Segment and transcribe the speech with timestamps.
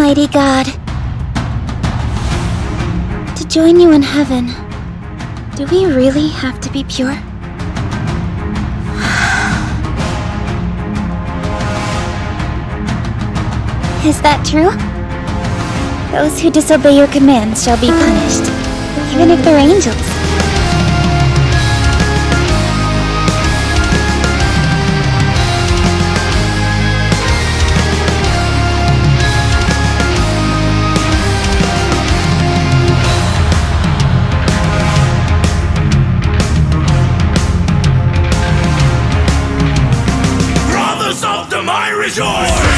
[0.00, 0.64] Almighty God,
[3.36, 4.46] to join you in heaven,
[5.56, 7.10] do we really have to be pure?
[14.08, 14.70] Is that true?
[16.16, 18.50] Those who disobey your commands shall be punished,
[19.12, 20.09] even if they're angels.
[42.18, 42.69] is!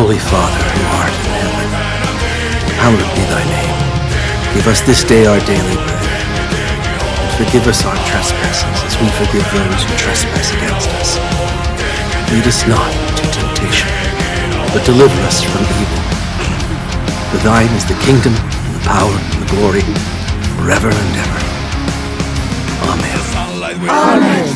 [0.00, 1.68] Holy Father, who art in heaven,
[2.80, 3.76] hallowed be thy name.
[4.56, 6.08] Give us this day our daily bread.
[7.20, 11.20] And forgive us our trespasses as we forgive those who trespass against us.
[12.32, 13.92] Lead us not into temptation,
[14.72, 16.00] but deliver us from evil.
[17.28, 19.84] For thine is the kingdom, and the power, and the glory,
[20.56, 21.40] forever and ever.
[22.88, 23.20] Amen.
[24.16, 24.48] Amen.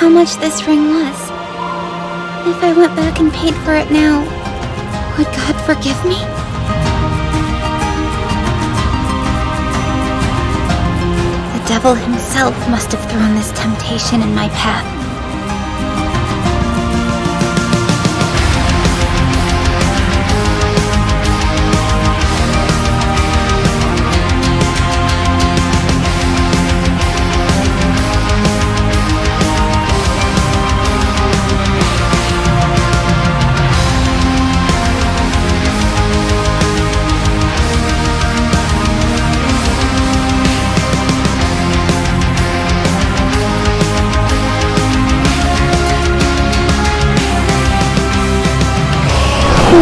[0.00, 1.18] how much this ring was.
[2.48, 4.20] If I went back and paid for it now,
[5.18, 6.16] would God forgive me?
[11.52, 14.89] The devil himself must have thrown this temptation in my path.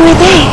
[0.08, 0.47] every day.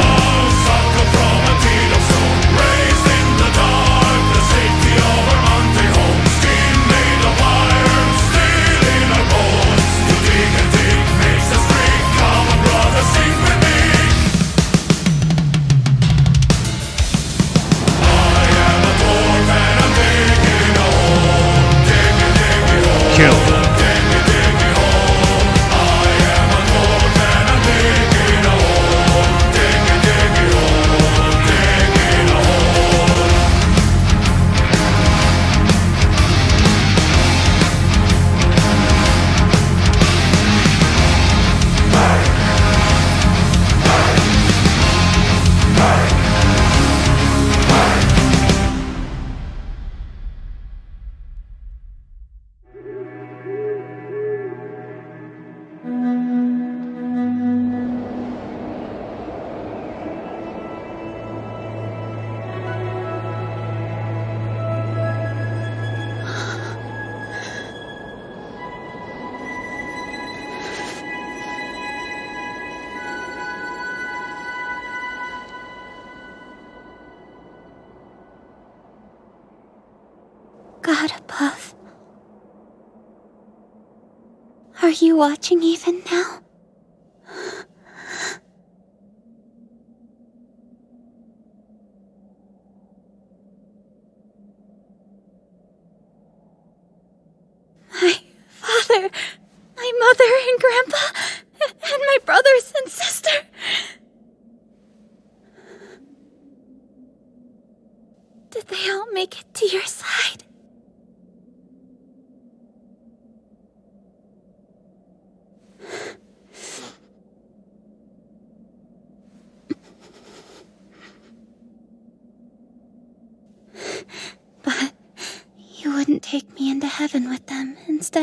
[84.96, 86.40] Are you watching even now?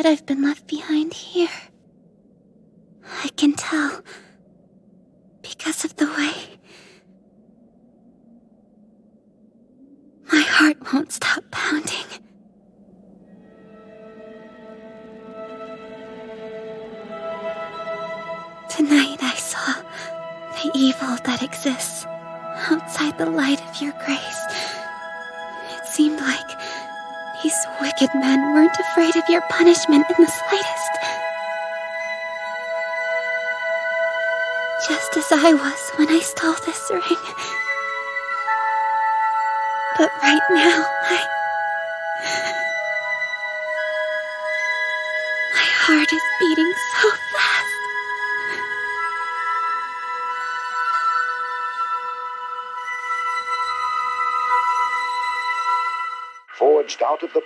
[0.06, 0.81] I've been left behind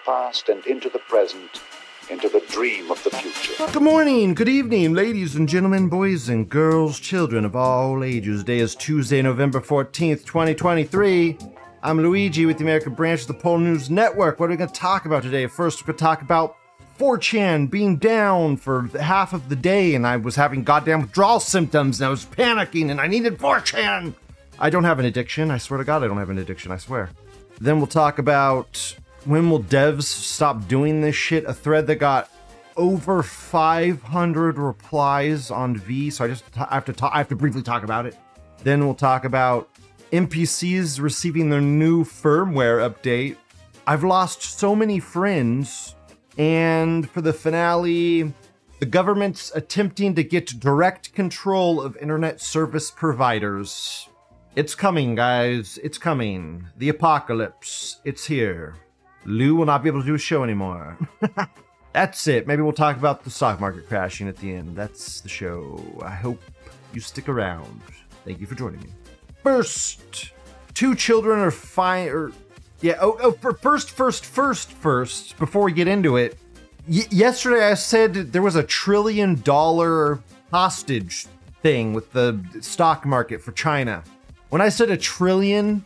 [0.06, 1.60] past and into the present,
[2.10, 3.66] into the dream of the future.
[3.72, 8.42] Good morning, good evening, ladies and gentlemen, boys and girls, children of all ages.
[8.42, 11.36] Today is Tuesday, November 14th, 2023.
[11.82, 14.38] I'm Luigi with the American branch of the Pol News Network.
[14.38, 15.48] What are we going to talk about today?
[15.48, 16.56] First, we're going to talk about
[17.00, 22.00] 4chan being down for half of the day, and I was having goddamn withdrawal symptoms,
[22.00, 24.14] and I was panicking, and I needed 4chan.
[24.60, 25.50] I don't have an addiction.
[25.50, 26.70] I swear to God, I don't have an addiction.
[26.70, 27.10] I swear.
[27.60, 28.94] Then we'll talk about
[29.26, 31.44] when will devs stop doing this shit?
[31.44, 32.30] A thread that got
[32.76, 37.36] over 500 replies on V, so I just I have to talk, I have to
[37.36, 38.16] briefly talk about it.
[38.62, 39.68] Then we'll talk about
[40.12, 43.36] NPCs receiving their new firmware update.
[43.86, 45.94] I've lost so many friends,
[46.38, 48.32] and for the finale,
[48.78, 54.08] the government's attempting to get direct control of internet service providers.
[54.54, 55.78] It's coming, guys.
[55.82, 56.68] It's coming.
[56.76, 58.00] The apocalypse.
[58.04, 58.76] It's here.
[59.26, 60.96] Lou will not be able to do a show anymore.
[61.92, 62.46] That's it.
[62.46, 64.76] Maybe we'll talk about the stock market crashing at the end.
[64.76, 65.80] That's the show.
[66.02, 66.42] I hope
[66.92, 67.80] you stick around.
[68.24, 68.88] Thank you for joining me.
[69.42, 70.32] First,
[70.74, 72.08] two children are fine.
[72.08, 72.32] Or
[72.82, 72.98] yeah.
[73.00, 73.32] Oh, oh.
[73.32, 75.38] First, first, first, first.
[75.38, 76.38] Before we get into it,
[76.86, 80.20] y- yesterday I said there was a trillion dollar
[80.50, 81.26] hostage
[81.62, 84.04] thing with the stock market for China.
[84.50, 85.84] When I said a trillion,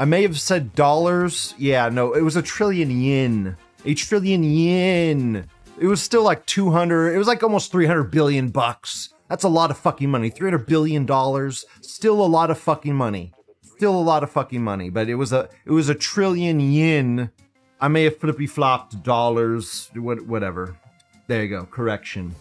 [0.00, 1.54] I may have said dollars.
[1.58, 3.54] Yeah, no, it was a trillion yen.
[3.84, 5.46] A trillion yen.
[5.78, 9.12] It was still like 200, it was like almost 300 billion bucks.
[9.28, 10.30] That's a lot of fucking money.
[10.30, 13.34] 300 billion dollars, still a lot of fucking money.
[13.60, 17.30] Still a lot of fucking money, but it was a it was a trillion yen.
[17.78, 20.78] I may have flippy flopped dollars, what, whatever.
[21.26, 22.34] There you go, correction.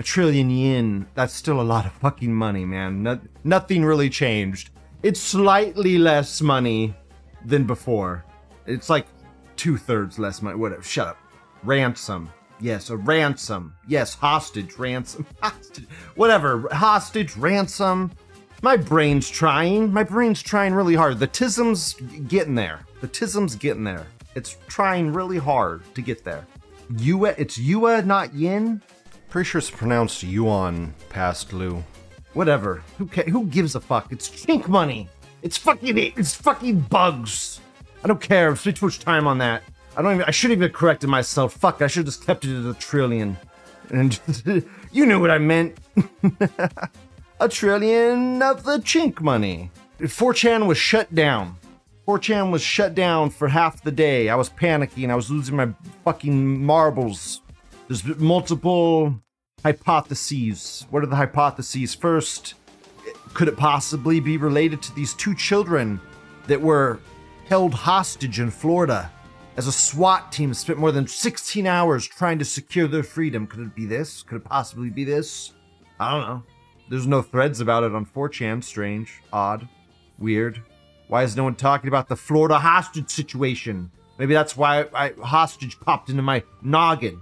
[0.00, 1.06] A trillion yen.
[1.14, 3.04] That's still a lot of fucking money, man.
[3.04, 4.70] No, nothing really changed.
[5.02, 6.94] It's slightly less money
[7.44, 8.24] than before.
[8.66, 9.06] It's like
[9.56, 10.56] two thirds less money.
[10.56, 10.82] Whatever.
[10.82, 11.18] Shut up.
[11.62, 12.30] Ransom.
[12.60, 13.74] Yes, a ransom.
[13.86, 15.86] Yes, hostage, ransom, hostage.
[16.14, 16.68] Whatever.
[16.72, 18.10] Hostage, ransom.
[18.62, 19.92] My brain's trying.
[19.92, 21.18] My brain's trying really hard.
[21.18, 21.94] The tism's
[22.28, 22.86] getting there.
[23.02, 24.06] The tism's getting there.
[24.34, 26.46] It's trying really hard to get there.
[26.92, 28.80] Yua, it's Yua, not Yin.
[29.28, 31.82] Pretty sure it's pronounced Yuan, past Lou.
[32.36, 32.82] Whatever.
[32.98, 34.12] Who ca- Who gives a fuck?
[34.12, 35.08] It's chink money.
[35.40, 37.62] It's fucking it's fucking bugs.
[38.04, 38.50] I don't care.
[38.50, 39.62] I've spent too much time on that.
[39.96, 40.24] I don't even.
[40.24, 41.54] I should not even corrected myself.
[41.54, 41.80] Fuck.
[41.80, 43.38] I should have just kept it at a trillion.
[43.88, 44.20] And
[44.92, 45.78] you knew what I meant.
[47.40, 49.70] a trillion of the chink money.
[50.00, 51.56] 4chan was shut down.
[52.06, 54.28] 4chan was shut down for half the day.
[54.28, 55.08] I was panicking.
[55.08, 55.70] I was losing my
[56.04, 57.40] fucking marbles.
[57.88, 59.22] There's multiple
[59.66, 60.86] hypotheses.
[60.90, 61.92] What are the hypotheses?
[61.92, 62.54] First,
[63.34, 66.00] could it possibly be related to these two children
[66.46, 67.00] that were
[67.46, 69.10] held hostage in Florida
[69.56, 73.44] as a SWAT team spent more than 16 hours trying to secure their freedom?
[73.44, 74.22] Could it be this?
[74.22, 75.54] Could it possibly be this?
[75.98, 76.42] I don't know.
[76.88, 78.62] There's no threads about it on 4chan.
[78.62, 79.68] Strange, odd,
[80.16, 80.62] weird.
[81.08, 83.90] Why is no one talking about the Florida hostage situation?
[84.16, 87.20] Maybe that's why I, hostage popped into my noggin.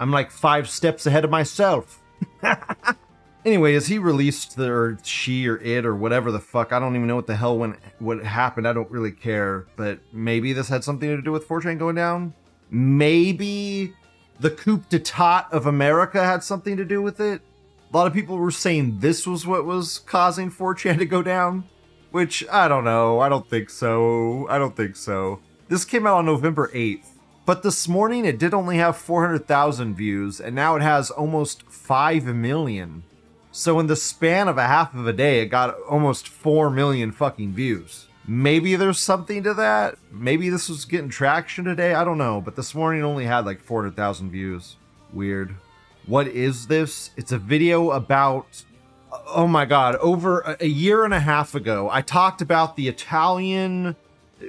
[0.00, 2.02] I'm like five steps ahead of myself.
[3.44, 6.96] anyway, as he released the or she or it or whatever the fuck, I don't
[6.96, 8.66] even know what the hell went what happened.
[8.66, 12.34] I don't really care, but maybe this had something to do with 4chan going down.
[12.70, 13.94] Maybe
[14.40, 17.40] the coup d'etat of America had something to do with it.
[17.92, 21.64] A lot of people were saying this was what was causing 4chan to go down,
[22.10, 23.20] which I don't know.
[23.20, 24.48] I don't think so.
[24.48, 25.40] I don't think so.
[25.68, 27.06] This came out on November 8th,
[27.46, 32.26] but this morning it did only have 400,000 views, and now it has almost 5
[32.26, 33.04] million.
[33.52, 37.12] So in the span of a half of a day, it got almost 4 million
[37.12, 38.08] fucking views.
[38.26, 39.96] Maybe there's something to that.
[40.10, 41.94] Maybe this was getting traction today.
[41.94, 42.40] I don't know.
[42.40, 44.76] But this morning only had like 400,000 views.
[45.12, 45.54] Weird.
[46.06, 47.10] What is this?
[47.16, 48.64] It's a video about.
[49.26, 49.96] Oh my god.
[49.96, 53.94] Over a year and a half ago, I talked about the Italian.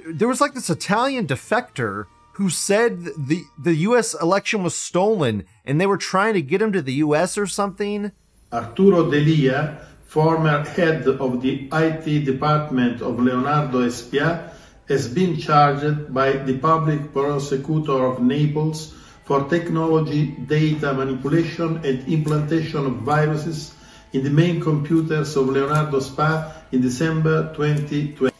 [0.06, 2.06] There was like this Italian defector
[2.36, 6.72] who said the, the US election was stolen and they were trying to get him
[6.72, 8.12] to the US or something.
[8.52, 14.52] Arturo D'Elia former head of the IT department of Leonardo Espia,
[14.88, 22.86] has been charged by the public prosecutor of Naples for technology, data manipulation, and implantation
[22.86, 23.74] of viruses
[24.12, 28.35] in the main computers of Leonardo SPA in December 2020.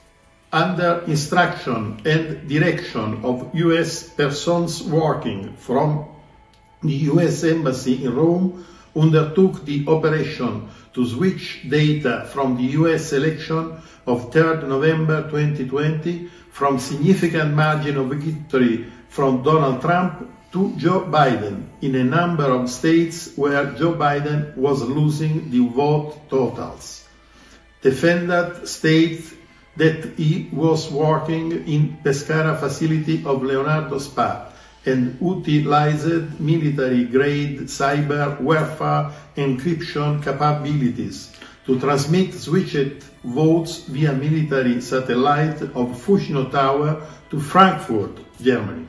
[0.57, 6.09] Under instruction and direction of US persons working from
[6.83, 8.65] the US Embassy in Rome,
[8.97, 16.79] undertook the operation to switch data from the US election of 3rd November 2020 from
[16.79, 23.37] significant margin of victory from Donald Trump to Joe Biden in a number of states
[23.37, 27.05] where Joe Biden was losing the vote totals.
[27.83, 29.36] Defendant states
[29.77, 34.53] that he was working in Pescara facility of Leonardo Spa
[34.87, 41.33] and utilized military-grade cyber warfare encryption capabilities
[41.67, 48.87] to transmit switched votes via military satellite of Fucino Tower to Frankfurt, Germany.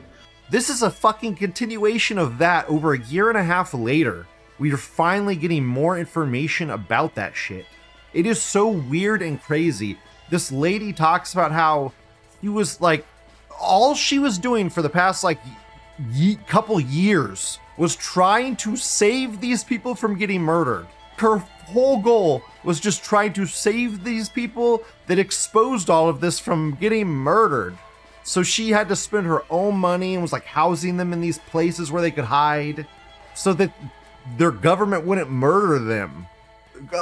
[0.50, 4.26] This is a fucking continuation of that over a year and a half later.
[4.58, 7.66] We are finally getting more information about that shit.
[8.14, 9.98] It is so weird and crazy.
[10.30, 11.92] This lady talks about how
[12.40, 13.06] he was like,
[13.60, 15.40] all she was doing for the past like
[16.12, 20.86] ye- couple years was trying to save these people from getting murdered.
[21.16, 26.38] Her whole goal was just trying to save these people that exposed all of this
[26.38, 27.76] from getting murdered.
[28.22, 31.38] So she had to spend her own money and was like housing them in these
[31.38, 32.86] places where they could hide
[33.34, 33.72] so that
[34.36, 36.26] their government wouldn't murder them.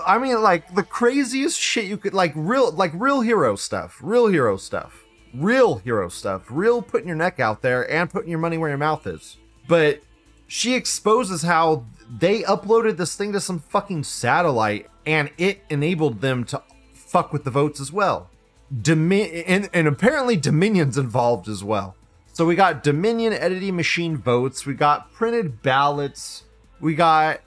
[0.06, 3.98] I mean like the craziest shit you could like real like real hero stuff.
[4.02, 5.06] Real hero stuff
[5.36, 8.78] real hero stuff, real putting your neck out there and putting your money where your
[8.78, 9.36] mouth is.
[9.68, 10.00] But
[10.46, 16.44] she exposes how they uploaded this thing to some fucking satellite and it enabled them
[16.44, 18.30] to fuck with the votes as well.
[18.72, 21.96] Domin- and, and apparently Dominion's involved as well.
[22.32, 26.44] So we got Dominion editing machine votes, we got printed ballots,
[26.80, 27.40] we got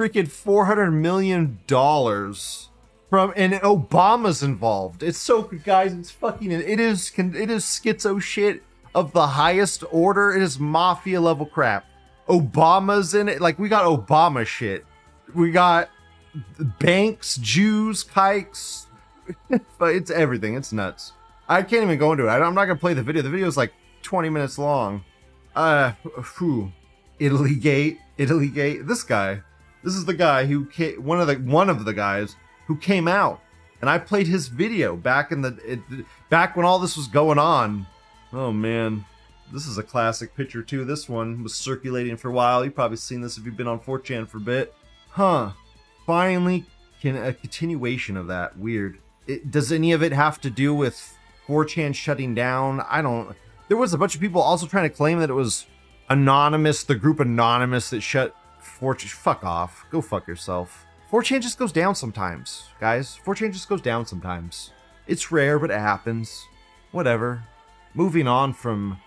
[0.00, 2.70] freaking 400 million dollars
[3.10, 5.02] from and Obama's involved.
[5.02, 8.62] It's so guys, it's fucking it is it is schizo shit
[8.94, 10.34] of the highest order.
[10.34, 11.84] It is mafia level crap.
[12.30, 13.42] Obama's in it.
[13.42, 14.86] Like we got Obama shit.
[15.34, 15.90] We got
[16.78, 18.86] banks, Jews, kikes.
[19.78, 20.54] but it's everything.
[20.54, 21.12] It's nuts.
[21.46, 22.30] I can't even go into it.
[22.30, 23.20] I'm not gonna play the video.
[23.20, 25.04] The video is like 20 minutes long.
[25.54, 25.92] Uh,
[26.38, 26.72] whew.
[27.18, 28.86] Italy Gate, Italy Gate.
[28.86, 29.42] This guy.
[29.82, 33.08] This is the guy who came, one of the one of the guys who came
[33.08, 33.40] out,
[33.80, 35.80] and I played his video back in the it,
[36.28, 37.86] back when all this was going on.
[38.32, 39.04] Oh man,
[39.52, 40.84] this is a classic picture too.
[40.84, 42.64] This one was circulating for a while.
[42.64, 44.74] You've probably seen this if you've been on 4chan for a bit.
[45.10, 45.52] Huh.
[46.06, 46.66] Finally,
[47.00, 48.58] can a continuation of that.
[48.58, 48.98] Weird.
[49.26, 52.80] It, does any of it have to do with 4chan shutting down?
[52.88, 53.34] I don't.
[53.68, 55.66] There was a bunch of people also trying to claim that it was
[56.08, 58.34] anonymous, the group anonymous that shut
[58.80, 59.10] 4chan.
[59.10, 59.84] Fuck off.
[59.90, 60.86] Go fuck yourself.
[61.10, 63.18] 4chan just goes down sometimes, guys.
[63.24, 64.72] 4chan just goes down sometimes.
[65.06, 66.46] It's rare, but it happens.
[66.92, 67.42] Whatever.
[67.94, 68.98] Moving on from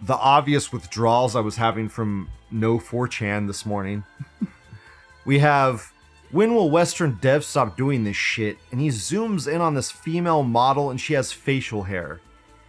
[0.00, 4.04] the obvious withdrawals I was having from no 4chan this morning.
[5.24, 5.92] we have
[6.30, 8.58] when will Western devs stop doing this shit?
[8.70, 12.20] And he zooms in on this female model and she has facial hair.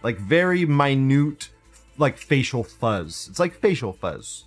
[0.02, 1.48] Like very minute,
[1.96, 3.28] like facial fuzz.
[3.30, 4.44] It's like facial fuzz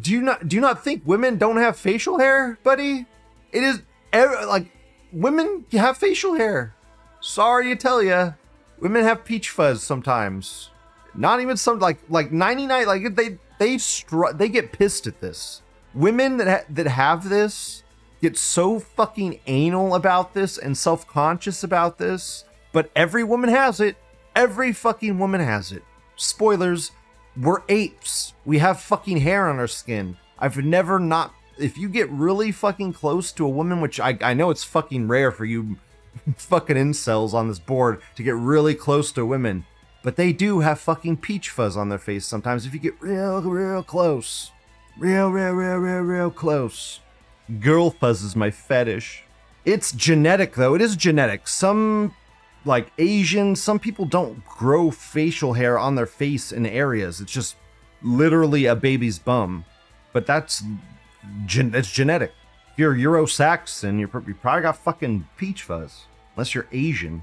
[0.00, 3.06] do you not do you not think women don't have facial hair, buddy?
[3.52, 3.82] It is
[4.12, 4.70] like
[5.12, 6.74] women have facial hair.
[7.20, 8.34] Sorry to tell you,
[8.80, 10.70] women have peach fuzz sometimes.
[11.14, 15.62] Not even some like like 99 like they they str- they get pissed at this.
[15.94, 17.82] Women that ha- that have this
[18.22, 23.96] get so fucking anal about this and self-conscious about this, but every woman has it.
[24.34, 25.82] Every fucking woman has it.
[26.16, 26.92] Spoilers,
[27.36, 28.34] we're apes.
[28.44, 30.16] We have fucking hair on our skin.
[30.38, 31.34] I've never not.
[31.58, 35.08] If you get really fucking close to a woman, which I, I know it's fucking
[35.08, 35.76] rare for you
[36.36, 39.64] fucking incels on this board to get really close to women,
[40.02, 43.40] but they do have fucking peach fuzz on their face sometimes if you get real,
[43.42, 44.50] real close.
[44.98, 47.00] Real, real, real, real, real close.
[47.60, 49.24] Girl fuzz is my fetish.
[49.64, 50.74] It's genetic though.
[50.74, 51.48] It is genetic.
[51.48, 52.14] Some
[52.64, 57.20] like Asian, some people don't grow facial hair on their face in areas.
[57.20, 57.56] It's just
[58.02, 59.64] literally a baby's bum.
[60.12, 60.62] But that's
[61.46, 62.32] gen- that's genetic.
[62.72, 66.06] If you're Euro-Saxon, you're, pr- you probably got fucking peach fuzz.
[66.34, 67.22] Unless you're Asian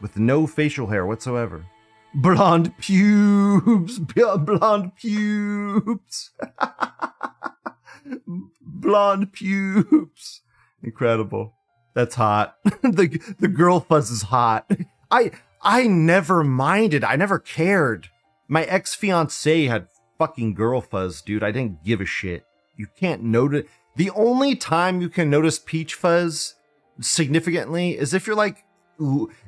[0.00, 1.66] with no facial hair whatsoever.
[2.14, 3.98] Blonde pubes,
[4.38, 6.30] blonde pubes,
[8.62, 10.40] blonde pubes.
[10.82, 11.52] Incredible.
[11.96, 12.58] That's hot.
[12.82, 14.70] the the girl fuzz is hot.
[15.10, 15.30] I
[15.62, 17.02] I never minded.
[17.02, 18.10] I never cared.
[18.48, 19.88] My ex fiance had
[20.18, 21.42] fucking girl fuzz, dude.
[21.42, 22.44] I didn't give a shit.
[22.76, 23.64] You can't notice.
[23.96, 26.56] The only time you can notice peach fuzz
[27.00, 28.66] significantly is if you're like,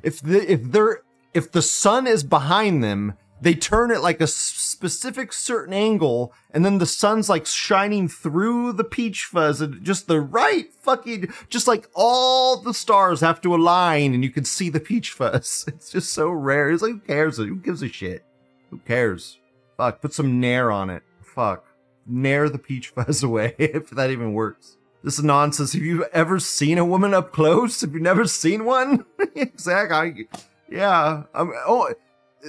[0.01, 1.01] if the if they're
[1.35, 6.65] if the sun is behind them, they turn it like a specific certain angle, and
[6.65, 11.67] then the sun's like shining through the peach fuzz, and just the right fucking, just
[11.67, 15.65] like all the stars have to align, and you can see the peach fuzz.
[15.79, 16.69] It's just so rare.
[16.69, 17.37] It's like, who cares?
[17.37, 18.25] Who gives a shit?
[18.69, 19.39] Who cares?
[19.77, 21.03] Fuck, put some nair on it.
[21.21, 21.65] Fuck.
[22.05, 24.77] Nair the peach fuzz away, if that even works.
[25.03, 25.71] This is nonsense.
[25.73, 27.79] Have you ever seen a woman up close?
[27.81, 29.05] Have you never seen one?
[29.35, 29.97] exactly.
[29.97, 30.37] I
[30.69, 31.23] yeah.
[31.33, 31.93] Um, oh,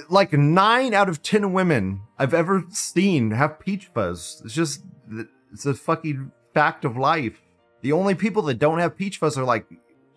[0.09, 4.41] like nine out of ten women I've ever seen have peach fuzz.
[4.45, 4.83] It's just,
[5.51, 7.41] it's a fucking fact of life.
[7.81, 9.65] The only people that don't have peach fuzz are like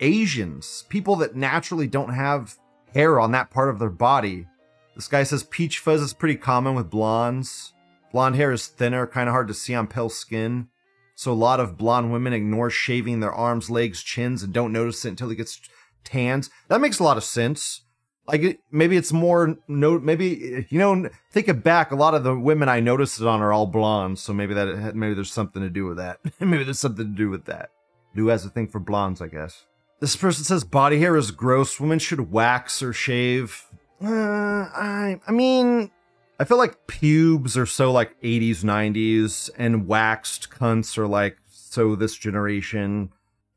[0.01, 2.57] Asians, people that naturally don't have
[2.93, 4.47] hair on that part of their body.
[4.95, 7.73] This guy says peach fuzz is pretty common with blondes.
[8.13, 10.69] Blonde hair is thinner, kind of hard to see on pale skin.
[11.17, 15.05] So a lot of blonde women ignore shaving their arms, legs, chins, and don't notice
[15.05, 15.61] it until it gets
[16.05, 16.51] tans.
[16.69, 17.83] That makes a lot of sense
[18.27, 22.35] like maybe it's more no maybe you know think it back a lot of the
[22.35, 25.71] women i noticed it on are all blondes so maybe that maybe there's something to
[25.71, 26.19] do with that.
[26.41, 27.71] Maybe there's something to do with that.
[28.15, 29.65] Who has a thing for blondes i guess.
[30.01, 31.81] This person says body hair is gross.
[31.81, 33.67] Women should wax or shave.
[34.03, 35.91] Uh, i i mean
[36.39, 41.95] i feel like pubes are so like 80s 90s and waxed cunts are like so
[41.95, 43.13] this generation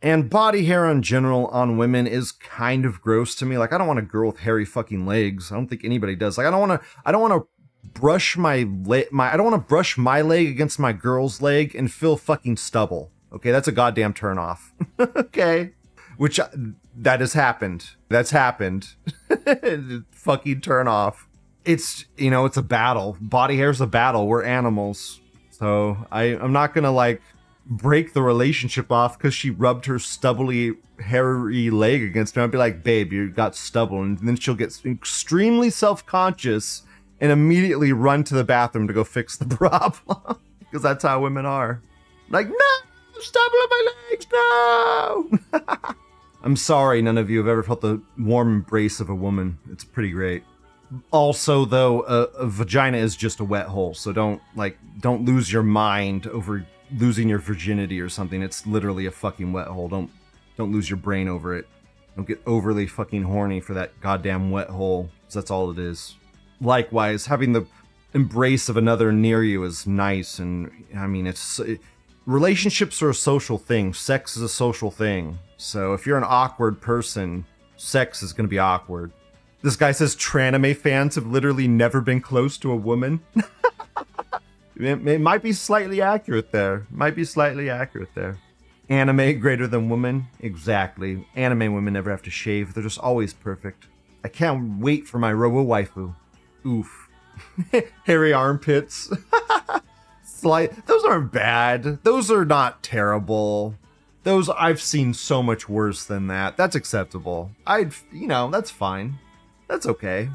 [0.08, 3.58] and body hair in general on women is kind of gross to me.
[3.58, 5.52] Like I don't want a girl with hairy fucking legs.
[5.52, 6.38] I don't think anybody does.
[6.38, 6.88] Like I don't want to.
[7.06, 9.12] I don't want to brush my leg.
[9.12, 12.56] My I don't want to brush my leg against my girl's leg and feel fucking
[12.56, 13.12] stubble.
[13.34, 14.72] Okay, that's a goddamn turn off.
[15.00, 15.72] okay,
[16.16, 16.48] which uh,
[16.96, 17.90] that has happened.
[18.08, 18.96] That's happened.
[20.12, 21.28] fucking turn off.
[21.66, 23.18] It's you know it's a battle.
[23.20, 24.26] Body hair's a battle.
[24.26, 25.20] We're animals.
[25.50, 27.22] So I I'm not gonna like
[27.70, 32.44] break the relationship off because she rubbed her stubbly, hairy leg against me.
[32.44, 34.02] I'd be like, babe, you got stubble.
[34.02, 36.84] And then she'll get extremely self conscious
[37.20, 40.40] and immediately run to the bathroom to go fix the problem.
[40.60, 41.82] Because that's how women are.
[42.30, 45.40] Like, no, stubble on my legs, no.
[46.44, 49.58] I'm sorry none of you have ever felt the warm embrace of a woman.
[49.72, 50.44] It's pretty great.
[51.12, 55.52] Also, though, a, a vagina is just a wet hole, so don't like don't lose
[55.52, 58.42] your mind over losing your virginity or something.
[58.42, 59.88] It's literally a fucking wet hole.
[59.88, 60.12] Don't
[60.56, 61.68] don't lose your brain over it.
[62.16, 65.10] Don't get overly fucking horny for that goddamn wet hole.
[65.32, 66.16] that's all it is.
[66.60, 67.68] Likewise, having the
[68.14, 71.80] embrace of another near you is nice, and I mean, it's it,
[72.26, 73.94] relationships are a social thing.
[73.94, 75.38] Sex is a social thing.
[75.58, 77.46] So if you're an awkward person,
[77.76, 79.12] sex is going to be awkward.
[79.62, 83.22] This guy says tranime fans have literally never been close to a woman.
[84.80, 86.86] It, might be slightly accurate there.
[86.92, 88.38] Might be slightly accurate there.
[88.90, 90.28] Anime greater than woman?
[90.40, 91.28] Exactly.
[91.36, 92.74] Anime women never have to shave.
[92.74, 93.88] They're just always perfect.
[94.24, 96.14] I can't wait for my robo waifu.
[96.66, 97.10] Oof.
[98.06, 99.12] Hairy armpits.
[100.24, 100.86] Slight.
[100.86, 102.04] Those aren't bad.
[102.04, 103.76] Those are not terrible.
[104.24, 106.56] Those I've seen so much worse than that.
[106.56, 107.52] That's acceptable.
[107.66, 109.18] I'd, you know, that's fine.
[109.68, 110.30] That's okay.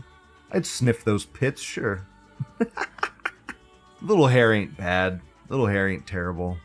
[0.50, 2.06] I'd sniff those pits, sure.
[4.02, 5.20] Little hair ain't bad.
[5.48, 6.58] Little hair ain't terrible.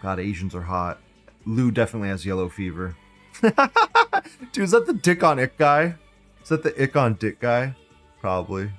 [0.00, 1.00] God, Asians are hot.
[1.44, 2.96] Lou definitely has yellow fever.
[3.40, 5.96] Dude, is that the dick on it guy?
[6.42, 7.74] Is that the ick on dick guy?
[8.20, 8.70] Probably.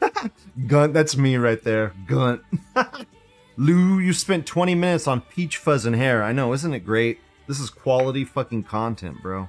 [0.66, 1.92] Gunt, that's me right there.
[2.06, 2.42] Gunt.
[3.56, 6.22] Lou, you spent 20 minutes on peach fuzz and hair.
[6.22, 7.18] I know, isn't it great?
[7.48, 9.48] This is quality fucking content, bro.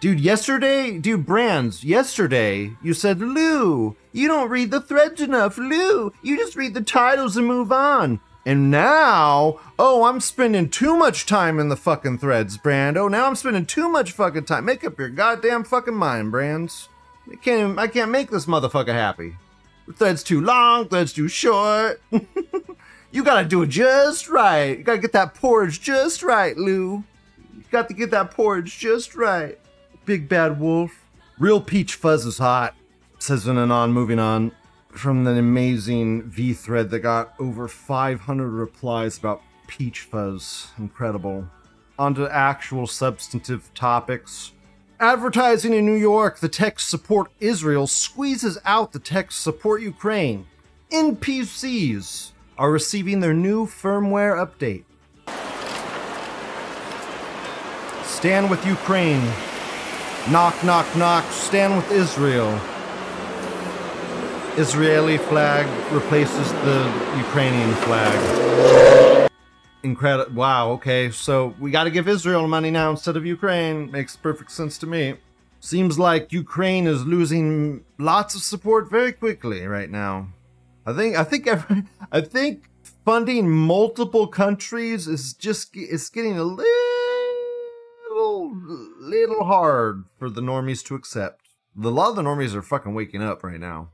[0.00, 5.58] Dude, yesterday, dude, Brands, yesterday, you said, Lou, you don't read the threads enough.
[5.58, 8.20] Lou, you just read the titles and move on.
[8.46, 12.96] And now, oh, I'm spending too much time in the fucking threads, Brand.
[12.96, 14.64] Oh, now I'm spending too much fucking time.
[14.64, 16.88] Make up your goddamn fucking mind, Brands.
[17.26, 19.34] I can't, even, I can't make this motherfucker happy.
[19.96, 22.00] Thread's too long, thread's too short.
[23.10, 24.78] you gotta do it just right.
[24.78, 27.02] You gotta get that porridge just right, Lou.
[27.56, 29.58] You got to get that porridge just right.
[30.08, 31.04] Big bad wolf.
[31.38, 32.74] Real peach fuzz is hot,
[33.18, 34.52] says Anon, moving on
[34.88, 40.68] from the amazing V thread that got over 500 replies about peach fuzz.
[40.78, 41.46] Incredible.
[41.98, 44.52] On to actual substantive topics.
[44.98, 50.46] Advertising in New York, the text support Israel squeezes out the text support Ukraine.
[50.90, 54.84] NPCs are receiving their new firmware update.
[58.06, 59.30] Stand with Ukraine.
[60.26, 61.24] Knock, knock, knock.
[61.32, 62.60] Stand with Israel.
[64.58, 69.30] Israeli flag replaces the Ukrainian flag.
[69.82, 70.34] Incredible.
[70.34, 71.10] Wow, okay.
[71.10, 73.90] So we got to give Israel money now instead of Ukraine.
[73.90, 75.14] Makes perfect sense to me.
[75.60, 80.28] Seems like Ukraine is losing lots of support very quickly right now.
[80.84, 81.48] I think I think
[82.12, 82.68] I think
[83.04, 86.97] funding multiple countries is just it's getting a little
[89.08, 91.48] little hard for the normies to accept.
[91.74, 93.90] The, a lot of the normies are fucking waking up right now.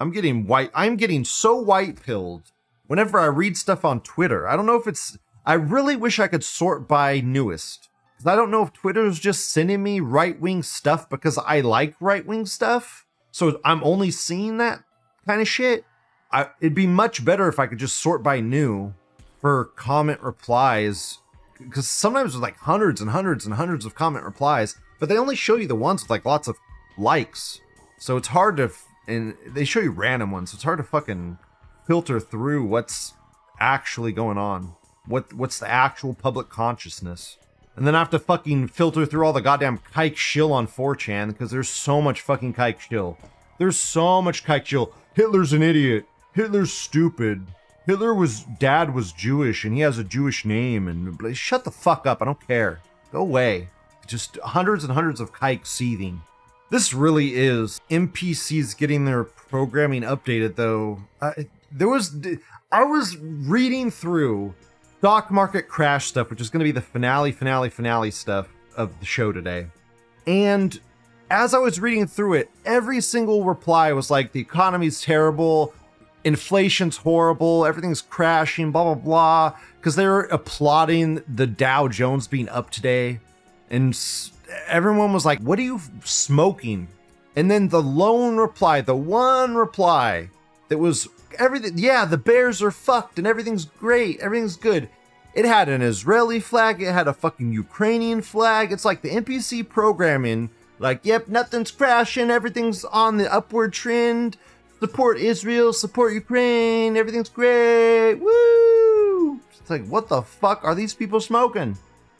[0.00, 0.70] I'm getting white.
[0.74, 2.52] I'm getting so white pilled
[2.86, 4.46] whenever I read stuff on Twitter.
[4.48, 5.16] I don't know if it's.
[5.46, 7.88] I really wish I could sort by newest.
[8.16, 11.60] Because I don't know if Twitter is just sending me right wing stuff because I
[11.60, 13.06] like right wing stuff.
[13.30, 14.84] So I'm only seeing that
[15.26, 15.84] kind of shit.
[16.34, 18.92] I, it'd be much better if I could just sort by new
[19.40, 21.18] for comment replies
[21.58, 25.36] because sometimes there's like hundreds and hundreds and hundreds of comment replies, but they only
[25.36, 26.56] show you the ones with like lots of
[26.98, 27.60] likes.
[27.98, 30.50] So it's hard to, f- and they show you random ones.
[30.50, 31.38] So it's hard to fucking
[31.86, 33.14] filter through what's
[33.60, 34.74] actually going on.
[35.06, 37.36] What what's the actual public consciousness?
[37.76, 41.28] And then I have to fucking filter through all the goddamn kike shill on 4chan
[41.28, 43.18] because there's so much fucking kike shill.
[43.58, 44.92] There's so much kike shill.
[45.14, 46.06] Hitler's an idiot.
[46.34, 47.46] Hitler's stupid.
[47.86, 52.06] Hitler was dad was Jewish and he has a Jewish name and shut the fuck
[52.06, 52.20] up.
[52.20, 52.80] I don't care.
[53.12, 53.68] Go away.
[54.06, 56.20] Just hundreds and hundreds of kikes seething.
[56.70, 61.00] This really is NPCs getting their programming updated though.
[61.70, 62.16] There was
[62.72, 64.54] I was reading through
[64.98, 68.98] stock market crash stuff, which is going to be the finale, finale, finale stuff of
[68.98, 69.66] the show today.
[70.26, 70.80] And
[71.30, 75.74] as I was reading through it, every single reply was like, the economy's terrible,
[76.24, 79.58] inflation's horrible, everything's crashing, blah, blah, blah.
[79.78, 83.20] Because they were applauding the Dow Jones being up today.
[83.70, 83.98] And
[84.66, 86.88] everyone was like, What are you smoking?
[87.36, 90.30] And then the lone reply, the one reply
[90.68, 91.08] that was
[91.38, 94.88] everything, yeah, the Bears are fucked and everything's great, everything's good.
[95.34, 98.70] It had an Israeli flag, it had a fucking Ukrainian flag.
[98.70, 104.36] It's like the NPC programming, like, yep, nothing's crashing, everything's on the upward trend.
[104.80, 108.14] Support Israel, support Ukraine, everything's great.
[108.14, 109.40] Woo!
[109.58, 111.78] It's like, what the fuck are these people smoking?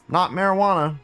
[0.09, 0.97] Not marijuana.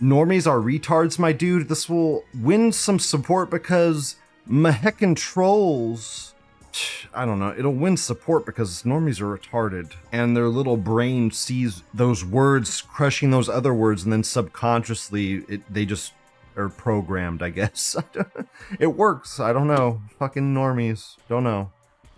[0.00, 1.68] Normies are retards, my dude.
[1.68, 4.16] This will win some support because
[4.48, 6.34] Maheckin trolls.
[7.14, 7.54] I don't know.
[7.56, 13.30] It'll win support because normies are retarded and their little brain sees those words crushing
[13.30, 16.14] those other words and then subconsciously it, they just
[16.56, 17.96] are programmed, I guess.
[18.78, 19.40] it works.
[19.40, 20.02] I don't know.
[20.18, 21.16] Fucking normies.
[21.28, 21.70] Don't know.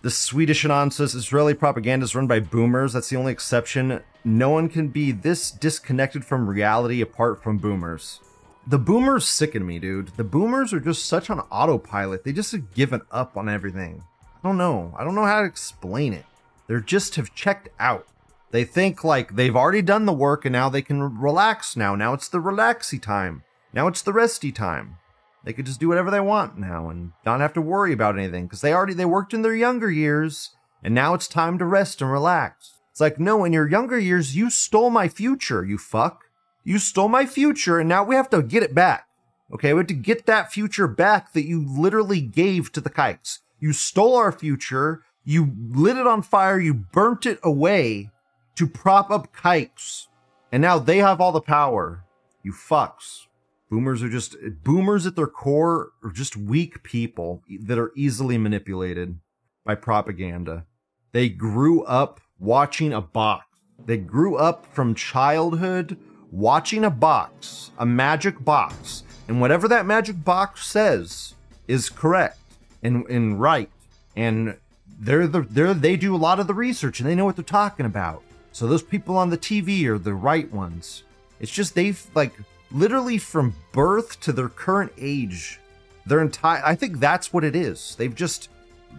[0.02, 2.92] The Swedish Anon says Israeli propaganda is run by boomers.
[2.92, 4.02] That's the only exception.
[4.22, 8.20] No one can be this disconnected from reality apart from boomers.
[8.66, 10.08] The boomers sicken me, dude.
[10.16, 12.24] The boomers are just such on autopilot.
[12.24, 14.02] They just have given up on everything.
[14.22, 14.94] I don't know.
[14.98, 16.24] I don't know how to explain it.
[16.66, 18.06] They're just have checked out.
[18.50, 21.94] They think like they've already done the work and now they can relax now.
[21.94, 23.42] Now it's the relaxy time.
[23.74, 24.98] Now it's the resty time.
[25.44, 28.46] They could just do whatever they want now and not have to worry about anything
[28.46, 30.50] because they already they worked in their younger years
[30.82, 32.74] and now it's time to rest and relax.
[32.92, 36.22] It's like, no, in your younger years, you stole my future, you fuck.
[36.62, 39.08] You stole my future and now we have to get it back.
[39.52, 43.40] Okay, we have to get that future back that you literally gave to the kikes.
[43.58, 48.10] You stole our future, you lit it on fire, you burnt it away
[48.54, 50.08] to prop up kikes.
[50.52, 52.04] And now they have all the power.
[52.42, 53.26] You fucks.
[53.70, 59.18] Boomers are just boomers at their core are just weak people that are easily manipulated
[59.64, 60.66] by propaganda.
[61.12, 63.46] They grew up watching a box.
[63.84, 65.96] They grew up from childhood
[66.30, 71.34] watching a box, a magic box, and whatever that magic box says
[71.66, 72.38] is correct
[72.82, 73.70] and, and right.
[74.16, 74.56] And
[75.00, 77.44] they're the they're they do a lot of the research and they know what they're
[77.44, 78.22] talking about.
[78.52, 81.02] So those people on the TV are the right ones.
[81.40, 82.32] It's just they've like
[82.74, 85.60] literally from birth to their current age,
[86.04, 87.94] their entire I think that's what it is.
[87.96, 88.50] They've just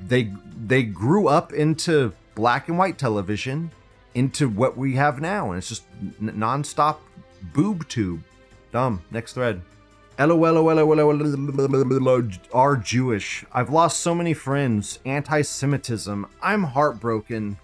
[0.08, 0.34] they
[0.66, 3.72] they grew up into black and white television
[4.16, 6.98] into what we have now and it's just n- nonstop
[7.54, 8.24] boob tube.
[8.72, 9.02] Dumb.
[9.12, 9.62] Next thread.
[12.54, 13.44] Are Jewish.
[13.52, 15.00] I've lost so many friends.
[15.06, 16.26] Anti Semitism.
[16.42, 17.58] I'm heartbroken.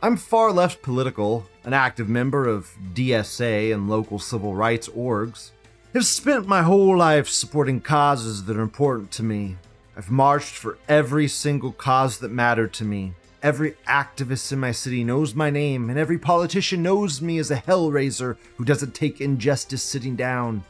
[0.00, 5.50] I'm far left political, an active member of DSA and local civil rights orgs.
[5.94, 9.56] Have spent my whole life supporting causes that are important to me.
[9.96, 13.14] I've marched for every single cause that mattered to me.
[13.42, 17.56] Every activist in my city knows my name, and every politician knows me as a
[17.56, 20.62] hellraiser who doesn't take injustice sitting down.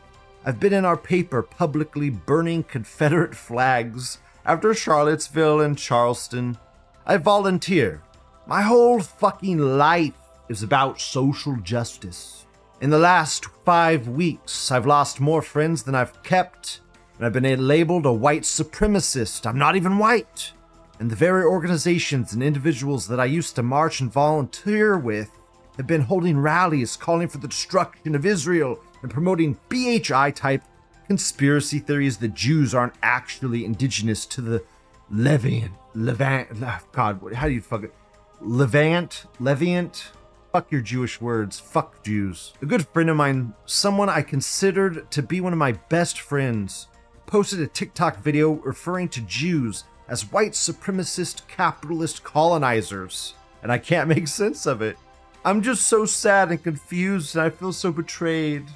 [0.44, 6.58] I've been in our paper publicly burning Confederate flags after Charlottesville and Charleston.
[7.04, 8.02] I volunteer.
[8.46, 10.14] My whole fucking life
[10.48, 12.46] is about social justice.
[12.80, 16.78] In the last five weeks, I've lost more friends than I've kept,
[17.16, 19.46] and I've been labeled a white supremacist.
[19.46, 20.52] I'm not even white.
[21.00, 25.32] And the very organizations and individuals that I used to march and volunteer with
[25.76, 30.62] have been holding rallies calling for the destruction of Israel and promoting BHI type
[31.08, 34.62] conspiracy theories that Jews aren't actually indigenous to the
[35.10, 36.48] Levant, Levant,
[36.92, 37.94] God, how do you fuck it?
[38.40, 40.10] Levant, Leviant,
[40.52, 42.52] fuck your Jewish words, fuck Jews.
[42.62, 46.88] A good friend of mine, someone I considered to be one of my best friends,
[47.26, 54.08] posted a TikTok video referring to Jews as white supremacist capitalist colonizers, and I can't
[54.14, 54.96] make sense of it.
[55.44, 58.66] I'm just so sad and confused, and I feel so betrayed.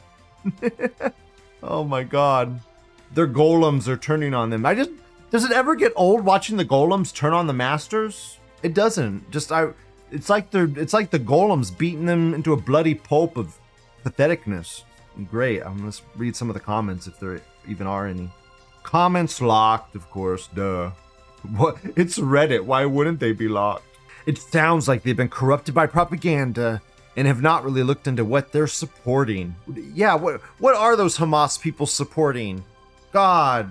[1.62, 2.60] oh my god.
[3.14, 4.64] Their golems are turning on them.
[4.64, 4.90] I just
[5.30, 8.38] does it ever get old watching the golems turn on the masters?
[8.62, 9.30] It doesn't.
[9.30, 9.68] Just I
[10.12, 13.58] it's like they're it's like the golems beating them into a bloody pulp of
[14.04, 14.82] patheticness.
[15.30, 15.62] Great.
[15.62, 18.30] I'm gonna read some of the comments if there even are any.
[18.82, 20.90] Comments locked, of course, duh.
[21.56, 23.84] What it's Reddit, why wouldn't they be locked?
[24.26, 26.80] It sounds like they've been corrupted by propaganda
[27.16, 29.56] and have not really looked into what they're supporting.
[29.92, 32.62] Yeah, what what are those Hamas people supporting?
[33.12, 33.70] God,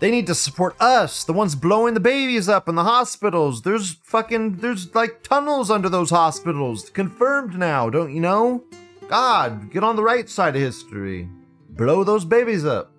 [0.00, 3.62] they need to support us, the ones blowing the babies up in the hospitals.
[3.62, 6.90] There's fucking there's like tunnels under those hospitals.
[6.90, 8.64] Confirmed now, don't you know?
[9.08, 11.28] God, get on the right side of history.
[11.70, 12.92] Blow those babies up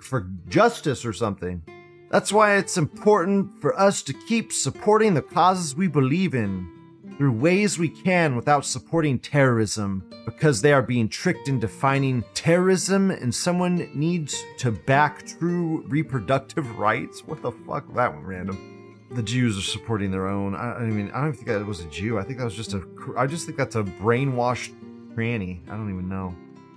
[0.00, 1.62] for justice or something.
[2.10, 6.79] That's why it's important for us to keep supporting the causes we believe in
[7.20, 13.10] through ways we can without supporting terrorism because they are being tricked into finding terrorism
[13.10, 17.22] and someone needs to back true reproductive rights.
[17.26, 17.94] What the fuck?
[17.94, 18.96] That one random.
[19.10, 20.54] The Jews are supporting their own.
[20.54, 22.18] I, I mean, I don't think that was a Jew.
[22.18, 22.82] I think that was just a.
[23.18, 24.72] I just think that's a brainwashed
[25.14, 25.60] cranny.
[25.68, 26.34] I don't even know.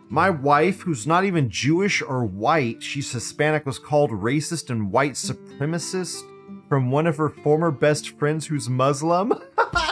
[0.09, 5.13] My wife, who's not even Jewish or white, she's Hispanic, was called racist and white
[5.13, 6.21] supremacist
[6.67, 9.33] from one of her former best friends who's Muslim.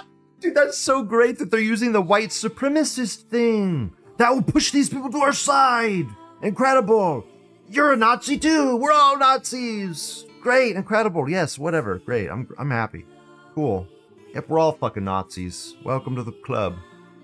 [0.41, 3.93] Dude, that's so great that they're using the white supremacist thing.
[4.17, 6.07] That will push these people to our side.
[6.41, 7.27] Incredible.
[7.69, 8.75] You're a Nazi too.
[8.75, 10.25] We're all Nazis.
[10.41, 11.29] Great, incredible.
[11.29, 11.99] Yes, whatever.
[11.99, 12.27] Great.
[12.27, 13.05] I'm I'm happy.
[13.53, 13.87] Cool.
[14.33, 15.75] Yep, we're all fucking Nazis.
[15.83, 16.75] Welcome to the club.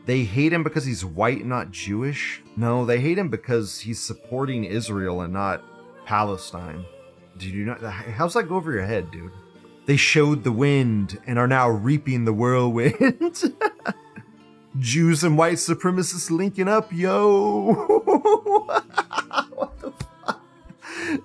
[0.05, 2.43] They hate him because he's white and not Jewish?
[2.55, 5.63] No, they hate him because he's supporting Israel and not
[6.05, 6.85] Palestine.
[7.39, 7.73] Did you?
[7.73, 9.31] How's that go over your head, dude?
[9.87, 13.53] They showed the wind and are now reaping the whirlwind.
[14.79, 17.73] Jews and white supremacists linking up, yo.
[19.55, 19.93] what the
[20.25, 20.41] fuck?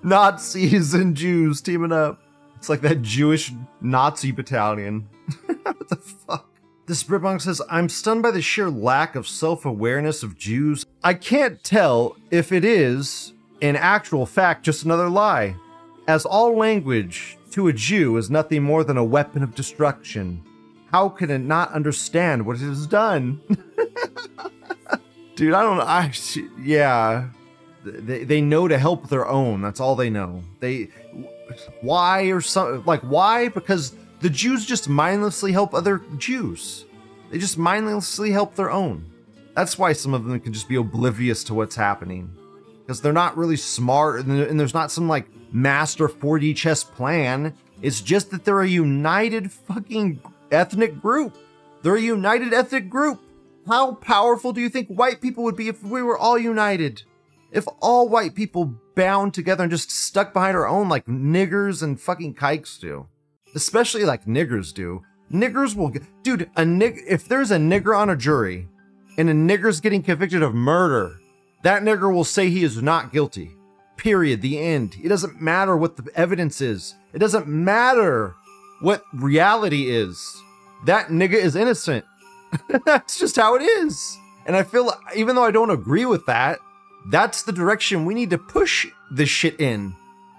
[0.01, 2.21] Nazis and Jews teaming up.
[2.55, 5.09] It's like that Jewish Nazi battalion.
[5.45, 6.49] what the fuck?
[6.85, 10.85] This Britbong says, I'm stunned by the sheer lack of self awareness of Jews.
[11.03, 15.57] I can't tell if it is, in actual fact, just another lie.
[16.07, 20.43] As all language to a Jew is nothing more than a weapon of destruction.
[20.91, 23.41] How can it not understand what it has done?
[25.35, 25.79] Dude, I don't.
[25.79, 26.11] I,
[26.59, 27.29] yeah.
[27.85, 29.61] They, they know to help their own.
[29.61, 30.41] That's all they know.
[30.61, 30.89] They,
[31.81, 33.49] why or something, like, why?
[33.49, 36.85] Because the Jews just mindlessly help other Jews.
[37.29, 39.05] They just mindlessly help their own.
[39.55, 42.35] That's why some of them can just be oblivious to what's happening.
[42.81, 47.53] Because they're not really smart and there's not some like master 4D chess plan.
[47.81, 51.37] It's just that they're a united fucking ethnic group.
[51.81, 53.21] They're a united ethnic group.
[53.67, 57.03] How powerful do you think white people would be if we were all united?
[57.51, 61.99] If all white people bound together and just stuck behind our own like niggers and
[61.99, 63.07] fucking kikes do.
[63.55, 65.03] Especially like niggers do.
[65.31, 68.67] Niggers will get, dude, a nig if there's a nigger on a jury
[69.17, 71.19] and a nigger's getting convicted of murder,
[71.63, 73.51] that nigger will say he is not guilty.
[73.97, 74.41] Period.
[74.41, 74.97] The end.
[75.01, 76.95] It doesn't matter what the evidence is.
[77.13, 78.35] It doesn't matter
[78.81, 80.41] what reality is.
[80.85, 82.05] That nigga is innocent.
[82.85, 84.17] that's just how it is.
[84.45, 86.59] And I feel even though I don't agree with that,
[87.09, 89.95] that's the direction we need to push this shit in.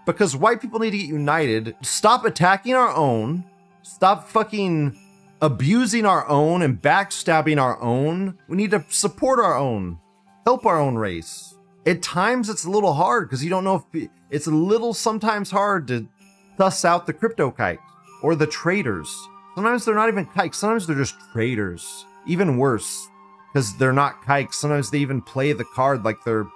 [0.07, 3.45] Because white people need to get united, stop attacking our own,
[3.83, 4.99] stop fucking
[5.41, 8.39] abusing our own and backstabbing our own.
[8.49, 9.99] We need to support our own,
[10.45, 11.54] help our own race.
[11.87, 15.51] At times it's a little hard because you don't know if it's a little sometimes
[15.51, 16.09] hard to
[16.57, 17.83] suss out the crypto kikes
[18.23, 19.15] or the traders.
[19.55, 22.07] Sometimes they're not even kikes, sometimes they're just traders.
[22.27, 23.09] Even worse,
[23.53, 24.57] because they're not kikes.
[24.57, 26.47] Sometimes they even play the card like they're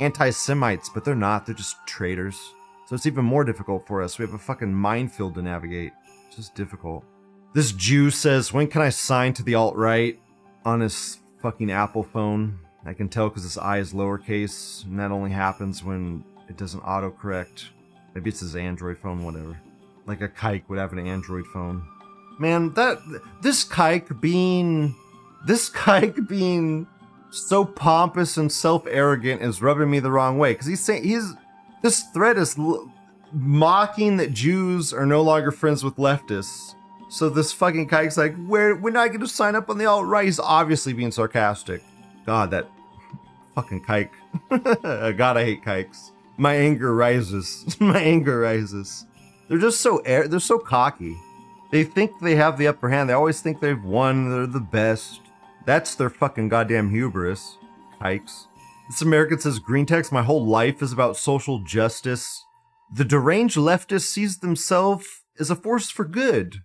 [0.00, 1.46] anti Semites, but they're not.
[1.46, 2.54] They're just traitors.
[2.86, 4.18] So it's even more difficult for us.
[4.18, 5.92] We have a fucking minefield to navigate.
[6.26, 7.04] It's just difficult.
[7.54, 10.20] This Jew says, When can I sign to the alt right
[10.64, 12.58] on his fucking Apple phone?
[12.86, 16.82] I can tell because his I is lowercase, and that only happens when it doesn't
[16.82, 17.68] autocorrect.
[18.14, 19.58] Maybe it's his Android phone, whatever.
[20.06, 21.86] Like a kike would have an Android phone.
[22.38, 22.98] Man, that
[23.42, 24.94] this kike being
[25.46, 26.86] this kike being
[27.30, 31.32] so pompous and self-arrogant is rubbing me the wrong way because he's saying he's
[31.82, 32.90] this thread is l-
[33.32, 36.74] mocking that Jews are no longer friends with leftists.
[37.10, 40.06] So this fucking kike's like, we're we're not going to sign up on the alt
[40.06, 40.24] right.
[40.24, 41.82] He's obviously being sarcastic.
[42.26, 42.68] God, that
[43.54, 44.10] fucking kike.
[44.84, 46.12] Uh, God, I hate kikes.
[46.36, 47.76] My anger rises.
[47.80, 49.06] My anger rises.
[49.48, 50.28] They're just so air.
[50.28, 51.16] They're so cocky.
[51.70, 53.08] They think they have the upper hand.
[53.08, 54.30] They always think they've won.
[54.30, 55.20] They're the best.
[55.66, 57.58] That's their fucking goddamn hubris.
[58.00, 58.46] Hikes.
[58.88, 62.44] This American says green text, my whole life is about social justice.
[62.92, 65.06] The deranged leftist sees themselves
[65.38, 66.62] as a force for good.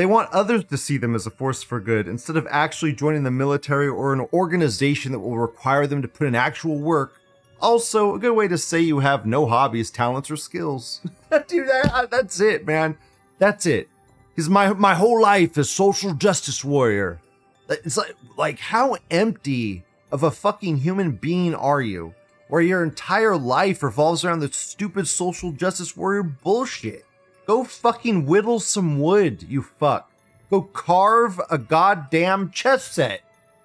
[0.00, 3.22] They want others to see them as a force for good instead of actually joining
[3.22, 7.20] the military or an organization that will require them to put in actual work.
[7.60, 11.02] Also, a good way to say you have no hobbies, talents, or skills.
[11.48, 12.96] Dude, that, that's it, man.
[13.38, 13.90] That's it.
[14.30, 17.20] Because my my whole life is social justice warrior.
[17.68, 22.14] It's like like how empty of a fucking human being are you?
[22.48, 27.04] Where your entire life revolves around the stupid social justice warrior bullshit.
[27.46, 30.10] Go fucking whittle some wood, you fuck.
[30.50, 33.22] Go carve a goddamn chess set.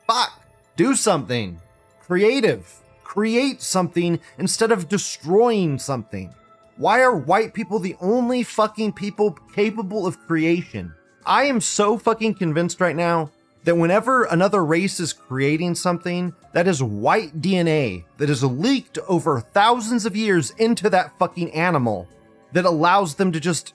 [0.07, 0.41] Fuck.
[0.75, 1.59] Do something.
[2.01, 2.67] Creative.
[3.03, 6.33] Create something instead of destroying something.
[6.77, 10.93] Why are white people the only fucking people capable of creation?
[11.25, 13.31] I am so fucking convinced right now
[13.63, 19.39] that whenever another race is creating something, that is white DNA that is leaked over
[19.39, 22.07] thousands of years into that fucking animal
[22.55, 23.73] that allows them to just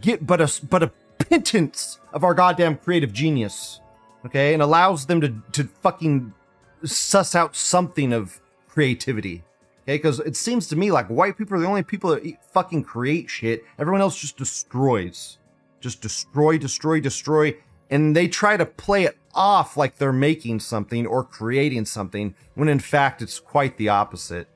[0.00, 3.80] get but a but a pittance of our goddamn creative genius.
[4.24, 4.54] Okay?
[4.54, 6.32] And allows them to to fucking
[6.84, 9.42] suss out something of creativity.
[9.82, 12.84] Okay, because it seems to me like white people are the only people that fucking
[12.84, 13.64] create shit.
[13.76, 15.38] Everyone else just destroys.
[15.80, 17.56] Just destroy, destroy, destroy.
[17.90, 22.68] And they try to play it off like they're making something or creating something, when
[22.68, 24.46] in fact it's quite the opposite.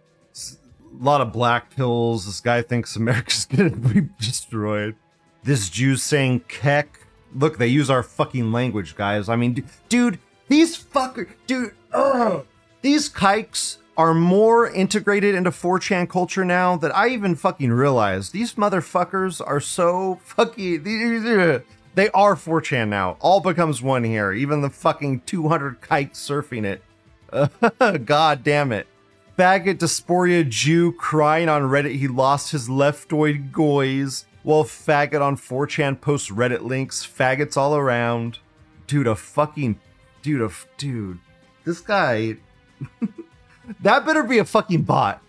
[0.99, 2.27] A lot of black pills.
[2.27, 4.97] This guy thinks America's gonna be destroyed.
[5.43, 7.01] This Jew's saying kek.
[7.35, 9.29] Look, they use our fucking language, guys.
[9.29, 12.47] I mean, d- dude, these fucker, dude, ugh.
[12.83, 18.31] These kikes are more integrated into 4chan culture now that I even fucking realize.
[18.31, 20.83] These motherfuckers are so fucking.
[21.97, 23.17] They are 4chan now.
[23.21, 24.31] All becomes one here.
[24.31, 28.05] Even the fucking 200 kikes surfing it.
[28.05, 28.87] God damn it.
[29.39, 34.25] Faggot Dysphoria Jew crying on Reddit he lost his leftoid goys.
[34.43, 37.07] While faggot on 4chan posts Reddit links.
[37.07, 38.39] Faggots all around.
[38.87, 39.79] Dude, a fucking.
[40.23, 40.51] Dude, a.
[40.79, 41.19] Dude.
[41.65, 42.37] This guy.
[43.81, 45.21] That better be a fucking bot.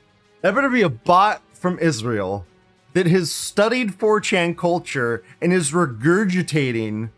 [0.41, 2.45] That better be a bot from Israel
[2.93, 7.09] that has studied 4chan culture and is regurgitating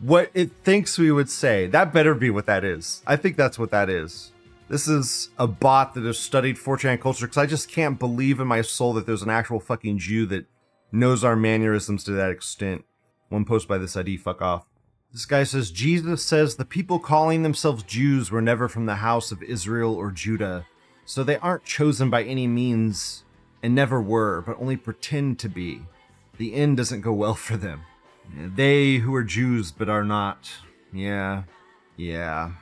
[0.00, 1.66] what it thinks we would say.
[1.66, 3.02] That better be what that is.
[3.06, 4.32] I think that's what that is.
[4.74, 8.48] This is a bot that has studied 4chan culture because I just can't believe in
[8.48, 10.46] my soul that there's an actual fucking Jew that
[10.90, 12.84] knows our mannerisms to that extent.
[13.28, 14.66] One post by this ID, fuck off.
[15.12, 19.30] This guy says Jesus says the people calling themselves Jews were never from the house
[19.30, 20.66] of Israel or Judah,
[21.04, 23.22] so they aren't chosen by any means
[23.62, 25.82] and never were, but only pretend to be.
[26.36, 27.82] The end doesn't go well for them.
[28.36, 30.50] They who are Jews but are not.
[30.92, 31.44] Yeah,
[31.96, 32.54] yeah.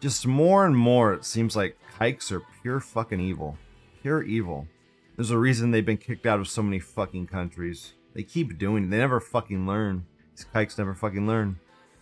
[0.00, 3.56] Just more and more, it seems like kikes are pure fucking evil.
[4.02, 4.68] Pure evil.
[5.16, 7.94] There's a reason they've been kicked out of so many fucking countries.
[8.14, 8.90] They keep doing it.
[8.90, 10.04] They never fucking learn.
[10.34, 11.58] These kikes never fucking learn.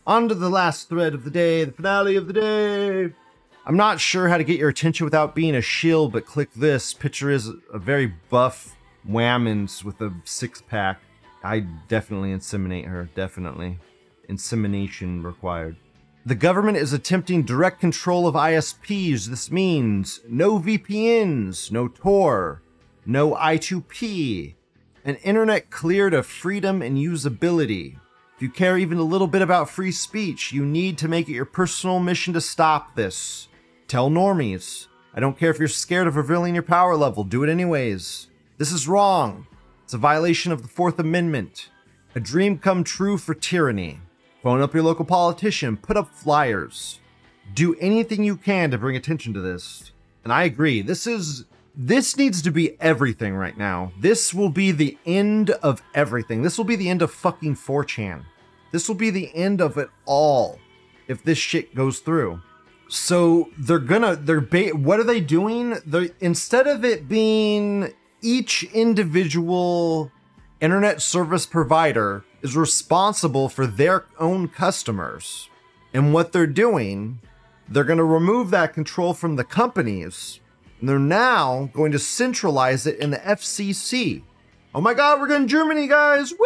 [0.07, 3.15] On to the last thread of the day, the finale of the day.
[3.65, 6.93] I'm not sure how to get your attention without being a shill, but click this.
[6.93, 8.77] Picture is a very buff
[9.09, 11.01] Whammons with a six pack.
[11.43, 13.09] I definitely inseminate her.
[13.15, 13.79] Definitely.
[14.29, 15.77] Insemination required.
[16.27, 19.27] The government is attempting direct control of ISPs.
[19.27, 22.63] This means no VPNs, no Tor,
[23.05, 24.55] no I2P,
[25.05, 27.99] an internet cleared of freedom and usability.
[28.37, 31.35] If you care even a little bit about free speech, you need to make it
[31.35, 33.49] your personal mission to stop this.
[33.87, 34.87] Tell normies.
[35.13, 38.29] I don't care if you're scared of revealing your power level, do it anyways.
[38.57, 39.47] This is wrong.
[39.83, 41.69] It's a violation of the Fourth Amendment.
[42.15, 44.01] A dream come true for tyranny.
[44.45, 47.01] Phone up your local politician, put up flyers.
[47.55, 49.91] Do anything you can to bring attention to this.
[50.23, 50.83] And I agree.
[50.83, 53.93] This is this needs to be everything right now.
[53.99, 56.43] This will be the end of everything.
[56.43, 58.27] This will be the end of fucking 4chan.
[58.71, 60.59] This will be the end of it all
[61.09, 62.43] if this shit goes through.
[62.87, 65.79] So they're gonna they're ba- what are they doing?
[65.87, 70.13] They instead of it being each individual
[70.61, 75.49] internet service provider is responsible for their own customers
[75.95, 77.21] and what they're doing,
[77.69, 80.41] they're going to remove that control from the companies.
[80.81, 84.23] And they're now going to centralize it in the FCC.
[84.75, 86.33] Oh my god, we're getting Germany, guys!
[86.33, 86.39] Woo!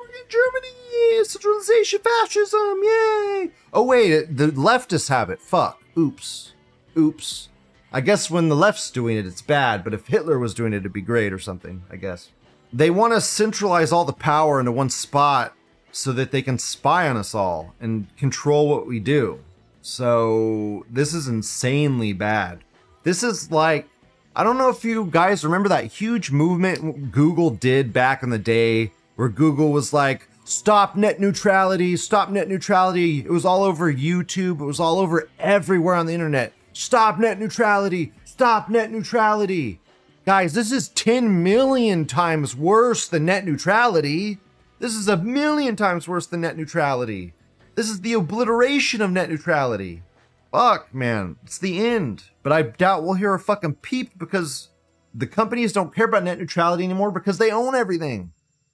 [0.00, 1.24] We're getting Germany!
[1.24, 2.80] Centralization fascism!
[2.82, 3.50] Yay!
[3.72, 5.40] Oh wait, the leftists have it.
[5.40, 5.80] Fuck.
[5.96, 6.54] Oops.
[6.96, 7.48] Oops.
[7.92, 10.78] I guess when the left's doing it, it's bad, but if Hitler was doing it,
[10.78, 12.30] it'd be great or something, I guess.
[12.72, 15.54] They want to centralize all the power into one spot
[15.90, 19.40] so that they can spy on us all and control what we do.
[19.80, 22.62] So, this is insanely bad.
[23.04, 23.88] This is like,
[24.36, 28.38] I don't know if you guys remember that huge movement Google did back in the
[28.38, 33.20] day where Google was like, stop net neutrality, stop net neutrality.
[33.20, 36.52] It was all over YouTube, it was all over everywhere on the internet.
[36.72, 39.80] Stop net neutrality, stop net neutrality.
[40.28, 44.36] Guys, this is 10 million times worse than net neutrality.
[44.78, 47.32] This is a million times worse than net neutrality.
[47.76, 50.02] This is the obliteration of net neutrality.
[50.52, 51.36] Fuck, man.
[51.44, 52.24] It's the end.
[52.42, 54.68] But I doubt we'll hear a fucking peep because
[55.14, 58.32] the companies don't care about net neutrality anymore because they own everything.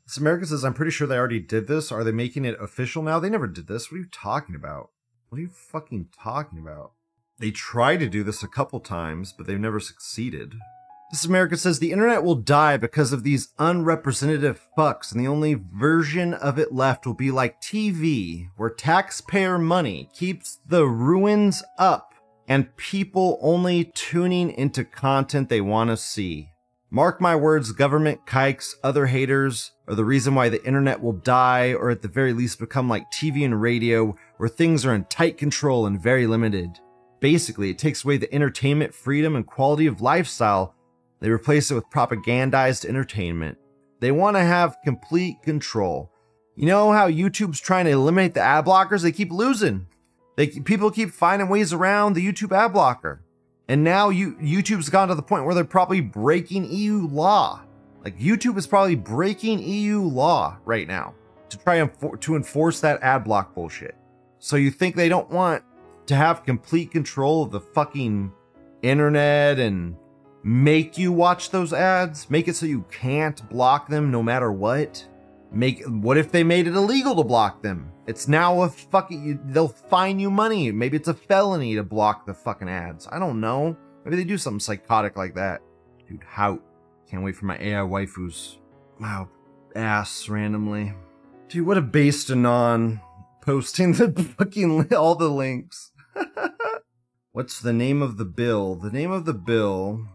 [0.08, 1.92] This America says, I'm pretty sure they already did this.
[1.92, 3.20] Are they making it official now?
[3.20, 3.92] They never did this.
[3.92, 4.90] What are you talking about?
[5.28, 6.94] What are you fucking talking about?
[7.38, 10.56] They tried to do this a couple times, but they've never succeeded.
[11.14, 15.54] This America says the internet will die because of these unrepresentative fucks, and the only
[15.54, 22.16] version of it left will be like TV, where taxpayer money keeps the ruins up
[22.48, 26.50] and people only tuning into content they want to see.
[26.90, 31.74] Mark my words, government kikes, other haters are the reason why the internet will die,
[31.74, 35.38] or at the very least become like TV and radio, where things are in tight
[35.38, 36.80] control and very limited.
[37.20, 40.74] Basically, it takes away the entertainment, freedom, and quality of lifestyle.
[41.20, 43.58] They replace it with propagandized entertainment.
[44.00, 46.10] They want to have complete control.
[46.56, 49.02] You know how YouTube's trying to eliminate the ad blockers?
[49.02, 49.86] They keep losing.
[50.36, 53.22] They people keep finding ways around the YouTube ad blocker.
[53.68, 57.62] And now you YouTube's gone to the point where they're probably breaking EU law.
[58.04, 61.14] Like YouTube is probably breaking EU law right now
[61.48, 61.90] to try and
[62.20, 63.96] to enforce that ad block bullshit.
[64.38, 65.64] So you think they don't want
[66.06, 68.32] to have complete control of the fucking
[68.82, 69.96] internet and
[70.44, 72.30] make you watch those ads?
[72.30, 75.04] Make it so you can't block them no matter what?
[75.50, 77.90] Make what if they made it illegal to block them?
[78.06, 80.70] It's now a fucking they'll fine you money.
[80.70, 83.08] Maybe it's a felony to block the fucking ads.
[83.10, 83.76] I don't know.
[84.04, 85.62] Maybe they do something psychotic like that.
[86.06, 86.60] Dude, how
[87.08, 88.58] can't wait for my AI waifus.
[89.00, 89.28] Wow,
[89.74, 90.92] ass randomly.
[91.48, 93.00] Dude, what a based anon
[93.40, 95.92] posting the fucking all the links.
[97.32, 98.74] What's the name of the bill?
[98.74, 100.06] The name of the bill.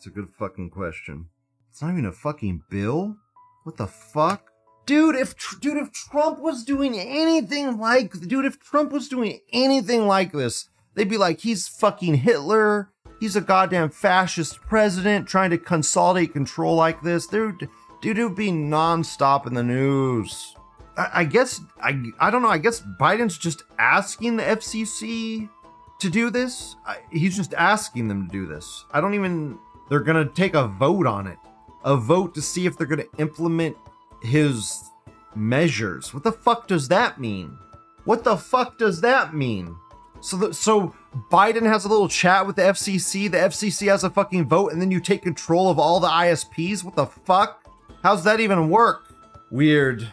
[0.00, 1.26] It's a good fucking question.
[1.68, 3.18] It's not even a fucking bill.
[3.64, 4.50] What the fuck?
[4.86, 10.06] Dude, if dude, if Trump was doing anything like, dude, if Trump was doing anything
[10.06, 12.88] like this, they'd be like, he's fucking Hitler.
[13.20, 17.26] He's a goddamn fascist president trying to consolidate control like this.
[17.26, 17.68] Dude,
[18.00, 20.56] dude, it would be nonstop in the news.
[20.96, 22.48] I, I guess I I don't know.
[22.48, 25.50] I guess Biden's just asking the FCC
[25.98, 26.76] to do this.
[26.86, 28.86] I, he's just asking them to do this.
[28.92, 29.58] I don't even.
[29.90, 31.38] They're gonna take a vote on it,
[31.84, 33.76] a vote to see if they're gonna implement
[34.22, 34.90] his
[35.34, 36.14] measures.
[36.14, 37.58] What the fuck does that mean?
[38.04, 39.76] What the fuck does that mean?
[40.20, 40.94] So, the, so
[41.30, 44.80] Biden has a little chat with the FCC, the FCC has a fucking vote, and
[44.80, 46.84] then you take control of all the ISPs?
[46.84, 47.64] What the fuck?
[48.02, 49.12] How's that even work?
[49.50, 50.06] Weird.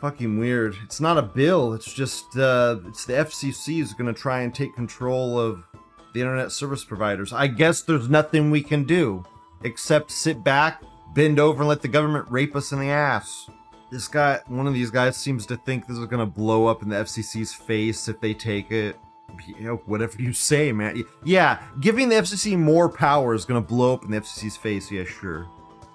[0.00, 0.76] Fucking weird.
[0.84, 4.74] It's not a bill, it's just, uh, it's the FCC is gonna try and take
[4.74, 5.64] control of
[6.12, 7.32] the internet service providers.
[7.32, 9.24] I guess there's nothing we can do
[9.62, 10.82] except sit back,
[11.14, 13.48] bend over, and let the government rape us in the ass.
[13.90, 16.90] This guy, one of these guys, seems to think this is gonna blow up in
[16.90, 18.98] the FCC's face if they take it.
[19.46, 21.02] You know, whatever you say, man.
[21.24, 24.90] Yeah, giving the FCC more power is gonna blow up in the FCC's face.
[24.90, 25.46] Yeah, sure.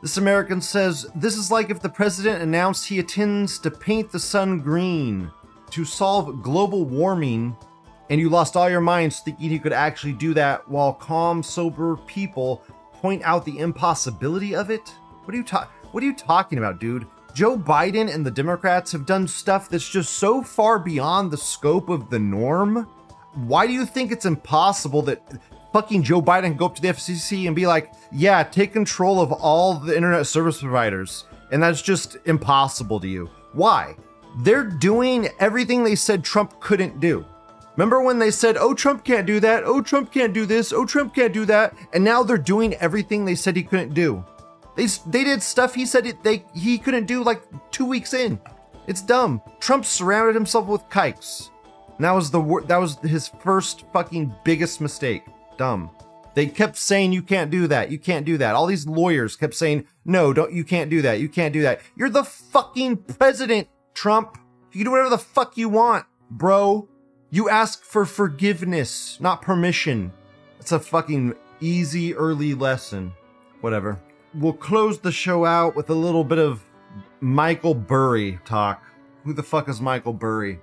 [0.01, 4.19] This American says this is like if the president announced he intends to paint the
[4.19, 5.31] sun green
[5.69, 7.55] to solve global warming,
[8.09, 11.97] and you lost all your minds thinking he could actually do that while calm, sober
[12.05, 14.89] people point out the impossibility of it.
[15.23, 17.07] What are you ta- What are you talking about, dude?
[17.33, 21.89] Joe Biden and the Democrats have done stuff that's just so far beyond the scope
[21.89, 22.87] of the norm.
[23.33, 25.41] Why do you think it's impossible that
[25.73, 29.19] fucking Joe Biden can go up to the FCC and be like, yeah, take control
[29.19, 31.25] of all the internet service providers?
[31.51, 33.29] And that's just impossible to you.
[33.53, 33.95] Why?
[34.39, 37.25] They're doing everything they said Trump couldn't do.
[37.75, 40.85] Remember when they said, oh, Trump can't do that, oh, Trump can't do this, oh,
[40.85, 44.23] Trump can't do that, and now they're doing everything they said he couldn't do.
[44.75, 48.39] They, they did stuff he said it, they he couldn't do like two weeks in.
[48.87, 49.41] It's dumb.
[49.59, 51.51] Trump surrounded himself with kikes.
[51.97, 55.23] And that was the wor- that was his first fucking biggest mistake.
[55.57, 55.89] Dumb.
[56.35, 57.91] They kept saying you can't do that.
[57.91, 58.55] You can't do that.
[58.55, 61.19] All these lawyers kept saying, "No, don't you can't do that.
[61.19, 64.37] You can't do that." You're the fucking president, Trump.
[64.71, 66.89] You can do whatever the fuck you want, bro.
[67.33, 70.13] You ask for forgiveness, not permission.
[70.59, 73.11] It's a fucking easy early lesson.
[73.61, 73.99] Whatever.
[74.35, 76.63] We'll close the show out with a little bit of
[77.21, 78.83] Michael Burry talk.
[79.23, 80.59] Who the fuck is Michael Burry?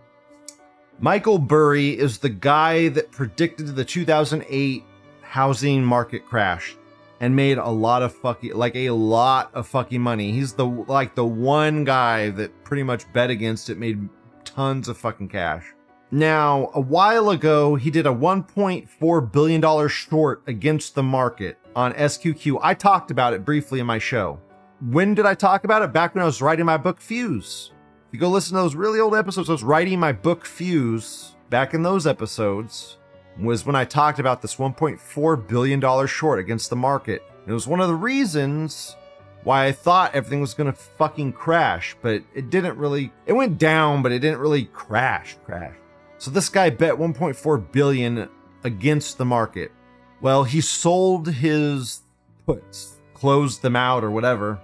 [1.00, 4.84] Michael Burry is the guy that predicted the 2008
[5.22, 6.76] housing market crash
[7.18, 10.30] and made a lot of fucking like a lot of fucking money.
[10.30, 14.08] He's the like the one guy that pretty much bet against it made
[14.44, 15.64] tons of fucking cash.
[16.12, 21.92] Now, a while ago, he did a 1.4 billion dollar short against the market on
[21.92, 22.58] SQQ.
[22.62, 24.40] I talked about it briefly in my show.
[24.80, 25.92] When did I talk about it?
[25.92, 27.70] Back when I was writing my book Fuse.
[28.08, 31.36] If you go listen to those really old episodes, I was writing my book Fuse
[31.48, 32.96] back in those episodes
[33.38, 37.22] was when I talked about this 1.4 billion dollar short against the market.
[37.46, 38.96] It was one of the reasons
[39.44, 43.12] why I thought everything was gonna fucking crash, but it didn't really.
[43.26, 45.36] It went down, but it didn't really crash.
[45.44, 45.74] Crash.
[46.20, 48.28] So this guy bet 1.4 billion
[48.62, 49.72] against the market.
[50.20, 52.02] Well, he sold his
[52.44, 54.60] puts, closed them out or whatever,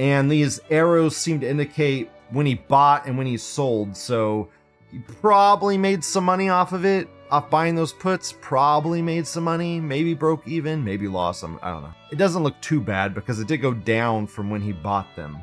[0.00, 3.96] and these arrows seem to indicate when he bought and when he sold.
[3.96, 4.48] So
[4.90, 8.32] he probably made some money off of it, off buying those puts.
[8.40, 11.60] Probably made some money, maybe broke even, maybe lost some.
[11.62, 11.94] I don't know.
[12.10, 15.38] It doesn't look too bad because it did go down from when he bought them.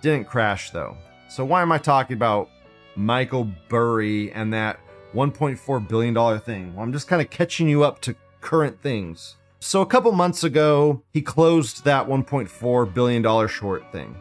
[0.00, 0.96] Didn't crash though.
[1.28, 2.50] So why am I talking about
[2.94, 4.78] Michael Burry and that
[5.14, 6.74] 1.4 billion dollar thing?
[6.74, 9.36] Well, I'm just kind of catching you up to current things.
[9.60, 14.16] So a couple months ago, he closed that 1.4 billion dollar short thing.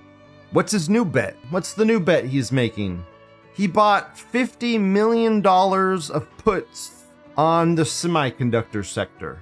[0.52, 1.36] What's his new bet?
[1.50, 3.06] What's the new bet he's making?
[3.54, 7.04] He bought $50 million of puts
[7.36, 9.40] on the semiconductor sector.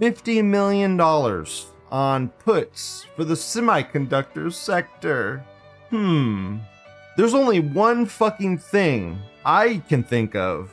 [0.00, 1.00] $50 million
[1.90, 5.44] on puts for the semiconductor sector.
[5.90, 6.58] Hmm.
[7.16, 10.70] There's only one fucking thing I can think of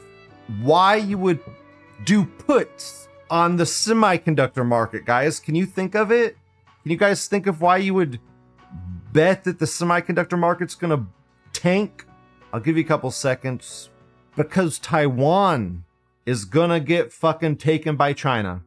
[0.61, 1.39] why you would
[2.03, 5.39] do puts on the semiconductor market, guys.
[5.39, 6.37] Can you think of it?
[6.83, 8.19] Can you guys think of why you would
[9.11, 11.05] bet that the semiconductor market's gonna
[11.53, 12.05] tank?
[12.53, 13.89] I'll give you a couple seconds.
[14.35, 15.83] Because Taiwan
[16.25, 18.63] is gonna get fucking taken by China.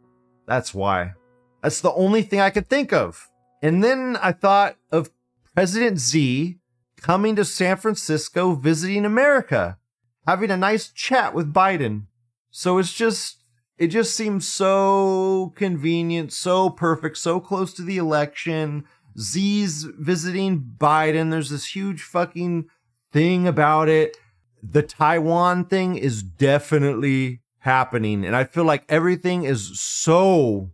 [0.46, 1.14] That's why.
[1.62, 3.30] That's the only thing I could think of.
[3.62, 5.10] And then I thought of
[5.54, 6.58] President Xi
[7.00, 9.78] coming to San Francisco visiting America,
[10.26, 12.04] having a nice chat with Biden.
[12.50, 13.44] So it's just,
[13.78, 18.84] it just seems so convenient, so perfect, so close to the election.
[19.16, 21.30] Xi's visiting Biden.
[21.30, 22.66] There's this huge fucking
[23.12, 24.16] thing about it.
[24.62, 28.24] The Taiwan thing is definitely happening.
[28.24, 30.70] And I feel like everything is so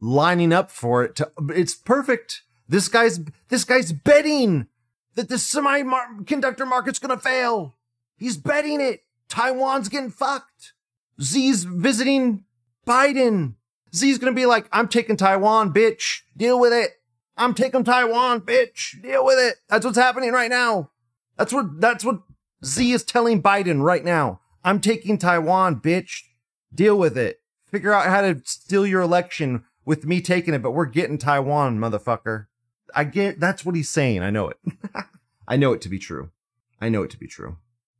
[0.00, 2.42] lining up for it to it's perfect.
[2.68, 4.66] This guy's this guy's betting
[5.14, 7.76] that the semiconductor market's gonna fail.
[8.20, 9.00] He's betting it.
[9.28, 10.74] Taiwan's getting fucked.
[11.18, 12.44] Xi's visiting
[12.86, 13.54] Biden.
[13.92, 16.20] Xi's gonna be like, I'm taking Taiwan, bitch.
[16.36, 16.90] Deal with it.
[17.36, 19.00] I'm taking Taiwan, bitch.
[19.02, 19.56] Deal with it.
[19.68, 20.90] That's what's happening right now.
[21.38, 22.20] That's what that's what
[22.62, 24.40] Xi is telling Biden right now.
[24.62, 26.24] I'm taking Taiwan, bitch.
[26.74, 27.40] Deal with it.
[27.66, 31.78] figure out how to steal your election with me taking it, but we're getting Taiwan,
[31.78, 32.46] motherfucker.
[32.94, 34.22] I get that's what he's saying.
[34.22, 34.58] I know it.
[35.48, 36.30] I know it to be true.
[36.78, 37.56] I know it to be true.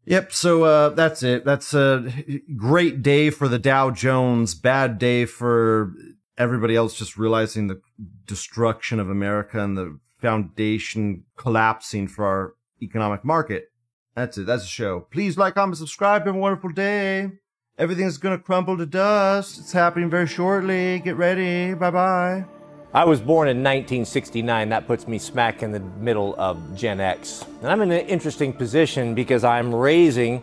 [0.07, 0.33] Yep.
[0.33, 1.45] So uh, that's it.
[1.45, 2.11] That's a
[2.57, 4.55] great day for the Dow Jones.
[4.55, 5.93] Bad day for
[6.39, 6.99] everybody else.
[6.99, 7.81] Just realizing the
[8.27, 13.71] destruction of America and the foundation collapsing for our economic market.
[14.15, 14.47] That's it.
[14.47, 15.07] That's the show.
[15.11, 16.27] Please like, comment, subscribe.
[16.27, 17.31] Have a wonderful day.
[17.79, 19.59] Everything's gonna crumble to dust.
[19.59, 21.01] It's happening very shortly.
[21.01, 21.73] Get ready.
[21.75, 22.60] Bye bye.
[22.93, 24.71] I was born in 1969.
[24.71, 27.45] That puts me smack in the middle of Gen X.
[27.61, 30.43] And I'm in an interesting position because I'm raising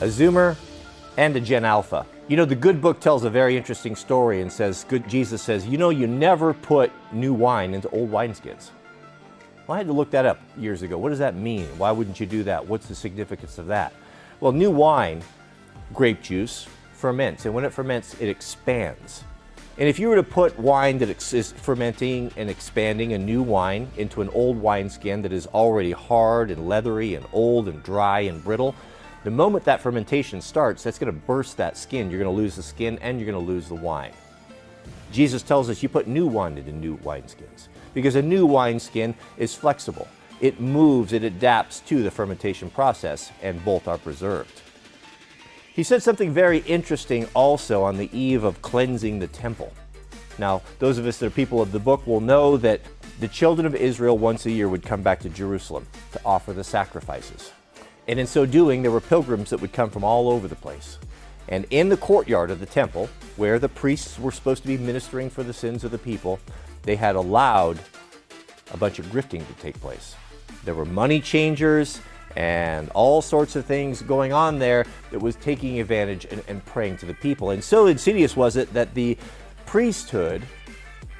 [0.00, 0.56] a Zoomer
[1.16, 2.06] and a Gen Alpha.
[2.28, 5.66] You know, the good book tells a very interesting story and says, good, Jesus says,
[5.66, 8.70] you know, you never put new wine into old wineskins.
[9.66, 10.96] Well, I had to look that up years ago.
[10.96, 11.66] What does that mean?
[11.76, 12.64] Why wouldn't you do that?
[12.64, 13.92] What's the significance of that?
[14.38, 15.22] Well, new wine,
[15.92, 17.46] grape juice, ferments.
[17.46, 19.24] And when it ferments, it expands.
[19.76, 23.90] And if you were to put wine that is fermenting and expanding, a new wine,
[23.96, 28.42] into an old wineskin that is already hard and leathery and old and dry and
[28.44, 28.76] brittle,
[29.24, 32.08] the moment that fermentation starts, that's going to burst that skin.
[32.08, 34.12] You're going to lose the skin and you're going to lose the wine.
[35.10, 39.56] Jesus tells us you put new wine into new wineskins because a new wineskin is
[39.56, 40.06] flexible.
[40.40, 44.60] It moves, it adapts to the fermentation process, and both are preserved.
[45.74, 49.72] He said something very interesting also on the eve of cleansing the temple.
[50.38, 52.80] Now, those of us that are people of the book will know that
[53.18, 56.62] the children of Israel once a year would come back to Jerusalem to offer the
[56.62, 57.50] sacrifices.
[58.06, 60.98] And in so doing, there were pilgrims that would come from all over the place.
[61.48, 65.28] And in the courtyard of the temple, where the priests were supposed to be ministering
[65.28, 66.38] for the sins of the people,
[66.82, 67.80] they had allowed
[68.72, 70.14] a bunch of grifting to take place.
[70.64, 72.00] There were money changers
[72.36, 77.06] and all sorts of things going on there that was taking advantage and, and to
[77.06, 77.50] the people.
[77.50, 79.16] And so insidious was it that the
[79.66, 80.42] priesthood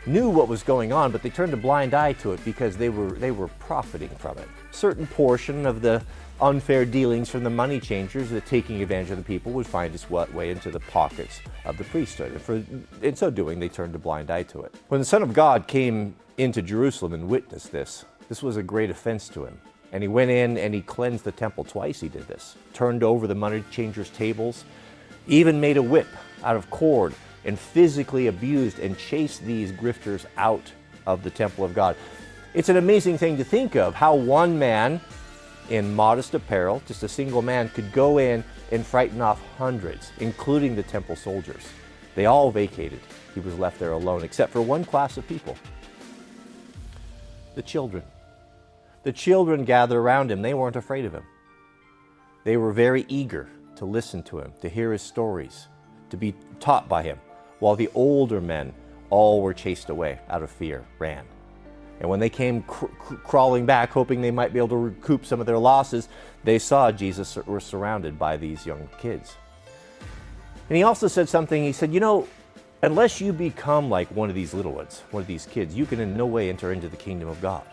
[0.07, 2.89] knew what was going on, but they turned a blind eye to it because they
[2.89, 4.49] were they were profiting from it.
[4.71, 6.03] Certain portion of the
[6.41, 10.11] unfair dealings from the money changers that taking advantage of the people would find its
[10.11, 12.33] way into the pockets of the priesthood.
[12.33, 12.63] And for,
[13.03, 14.75] in so doing, they turned a blind eye to it.
[14.89, 18.91] When the Son of God came into Jerusalem and witnessed this, this was a great
[18.91, 19.59] offense to him.
[19.95, 21.63] And he went in and he cleansed the temple.
[21.63, 22.57] Twice he did this.
[22.73, 24.65] Turned over the money changers' tables,
[25.29, 26.09] even made a whip
[26.43, 27.15] out of cord
[27.45, 30.73] and physically abused and chased these grifters out
[31.07, 31.97] of the temple of God.
[32.55, 35.01] It's an amazing thing to think of how one man
[35.71, 38.43] in modest apparel, just a single man, could go in
[38.73, 41.63] and frighten off hundreds, including the temple soldiers.
[42.17, 43.01] They all vacated.
[43.33, 45.57] He was left there alone, except for one class of people
[47.55, 48.03] the children.
[49.05, 50.43] The children gathered around him.
[50.43, 51.25] They weren't afraid of him.
[52.45, 55.69] They were very eager to listen to him, to hear his stories,
[56.11, 57.19] to be taught by him,
[57.59, 58.73] while the older men
[59.11, 61.25] all were chased away out of fear, ran.
[62.01, 65.25] And when they came cr- cr- crawling back, hoping they might be able to recoup
[65.25, 66.09] some of their losses,
[66.43, 69.37] they saw Jesus were surrounded by these young kids.
[70.69, 71.63] And he also said something.
[71.63, 72.27] He said, You know,
[72.83, 76.01] unless you become like one of these little ones, one of these kids, you can
[76.01, 77.65] in no way enter into the kingdom of God.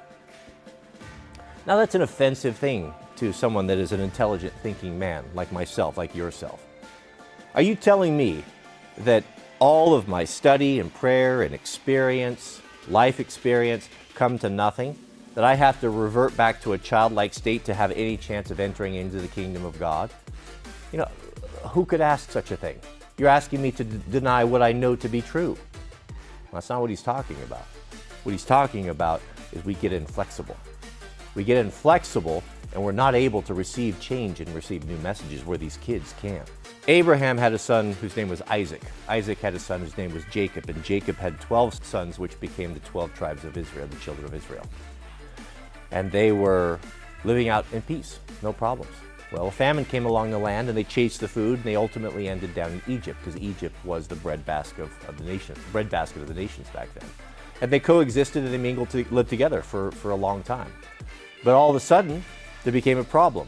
[1.65, 5.97] Now, that's an offensive thing to someone that is an intelligent thinking man like myself,
[5.97, 6.65] like yourself.
[7.53, 8.43] Are you telling me
[8.99, 9.23] that
[9.59, 14.97] all of my study and prayer and experience, life experience, come to nothing,
[15.35, 18.59] that I have to revert back to a childlike state to have any chance of
[18.59, 20.09] entering into the kingdom of God?
[20.91, 21.07] You know,
[21.69, 22.79] who could ask such a thing?
[23.19, 25.55] You're asking me to deny what I know to be true.
[26.51, 27.65] That's not what he's talking about.
[28.23, 29.21] What he's talking about
[29.53, 30.57] is we get inflexible.
[31.35, 35.57] We get inflexible and we're not able to receive change and receive new messages where
[35.57, 36.43] these kids can.
[36.87, 38.81] Abraham had a son whose name was Isaac.
[39.07, 42.73] Isaac had a son whose name was Jacob, and Jacob had 12 sons, which became
[42.73, 44.65] the 12 tribes of Israel, the children of Israel.
[45.91, 46.79] And they were
[47.23, 48.93] living out in peace, no problems.
[49.31, 52.27] Well, a famine came along the land, and they chased the food, and they ultimately
[52.27, 56.23] ended down in Egypt, because Egypt was the breadbasket of, of the nation, bread basket
[56.23, 57.07] of the nations back then.
[57.61, 60.73] And they coexisted and they mingled to live together for, for a long time.
[61.43, 62.23] But all of a sudden,
[62.63, 63.47] there became a problem.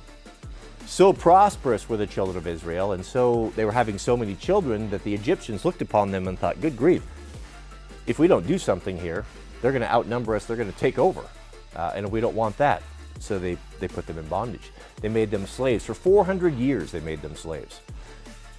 [0.85, 4.89] So prosperous were the children of Israel, and so they were having so many children
[4.89, 7.03] that the Egyptians looked upon them and thought, good grief,
[8.05, 9.25] if we don't do something here,
[9.61, 11.21] they're going to outnumber us, they're going to take over.
[11.75, 12.83] Uh, and we don't want that.
[13.19, 14.71] So they, they put them in bondage.
[15.01, 15.85] They made them slaves.
[15.85, 17.79] For 400 years, they made them slaves.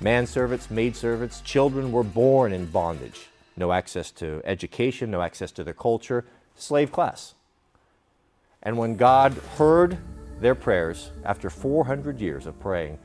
[0.01, 3.29] Manservants, maidservants, children were born in bondage.
[3.57, 6.25] No access to education, no access to their culture,
[6.57, 7.35] slave class.
[8.65, 9.99] And when God heard
[10.41, 12.99] their prayers after 400 years of praying,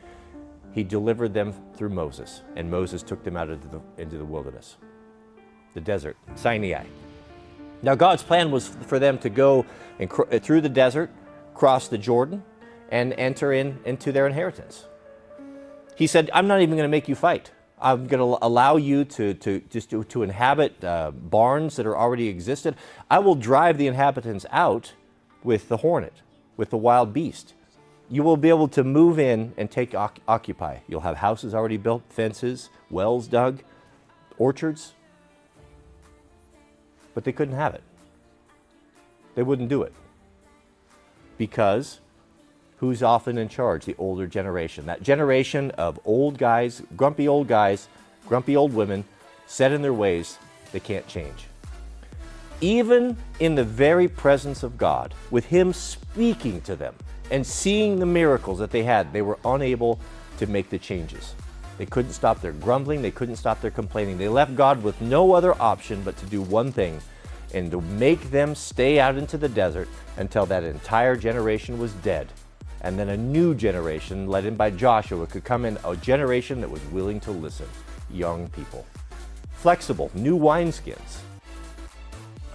[0.72, 4.78] he delivered them through Moses, and Moses took them out into the, into the wilderness,
[5.74, 6.86] the desert, Sinai.
[7.82, 9.66] Now, God's plan was for them to go
[10.00, 11.10] and cr- through the desert,
[11.54, 12.44] cross the Jordan,
[12.90, 14.86] and enter in into their inheritance.
[15.96, 17.52] He said, I'm not even going to make you fight.
[17.82, 21.98] I'm going to allow you to, to, just to, to inhabit uh, barns that are
[21.98, 22.76] already existed.
[23.10, 24.94] I will drive the inhabitants out
[25.44, 26.14] with the hornet,
[26.58, 27.54] with the wild beast.
[28.10, 30.80] You will be able to move in and take occupy.
[30.88, 33.62] You'll have houses already built, fences, wells dug,
[34.38, 34.94] orchards.
[37.14, 37.84] But they couldn't have it.
[39.36, 39.94] They wouldn't do it.
[41.38, 42.00] Because
[42.78, 43.86] who's often in charge?
[43.86, 44.86] The older generation.
[44.88, 47.88] That generation of old guys, grumpy old guys,
[48.28, 49.06] grumpy old women,
[49.46, 50.38] set in their ways,
[50.72, 51.49] they can't change.
[52.62, 56.94] Even in the very presence of God, with Him speaking to them
[57.32, 60.00] and seeing the miracles that they had, they were unable
[60.38, 61.36] to make the changes.
[61.78, 64.18] They couldn't stop their grumbling, they couldn't stop their complaining.
[64.18, 67.00] They left God with no other option but to do one thing
[67.54, 69.88] and to make them stay out into the desert
[70.18, 72.28] until that entire generation was dead
[72.82, 76.70] and then a new generation led in by Joshua could come in, a generation that
[76.70, 77.68] was willing to listen,
[78.10, 78.86] young people.
[79.52, 81.20] Flexible, new wineskins.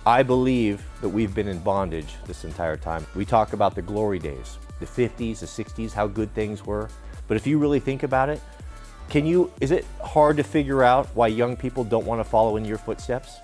[0.06, 3.06] I believe that we've been in bondage this entire time.
[3.14, 6.90] We talk about the glory days, the 50s, the 60s, how good things were.
[7.26, 8.40] But if you really think about it,
[9.08, 12.56] can you is it hard to figure out why young people don't want to follow
[12.56, 13.38] in your footsteps?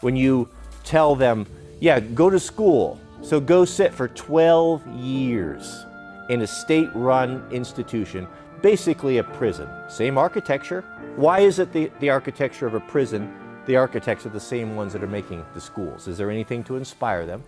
[0.00, 0.48] When you
[0.84, 1.46] tell them,
[1.80, 3.00] "Yeah, go to school.
[3.22, 5.86] So go sit for 12 years."
[6.28, 8.26] in a state run institution,
[8.62, 9.68] basically a prison.
[9.88, 10.82] Same architecture.
[11.16, 13.32] Why is it the, the architecture of a prison?
[13.66, 16.08] The architects are the same ones that are making the schools.
[16.08, 17.42] Is there anything to inspire them?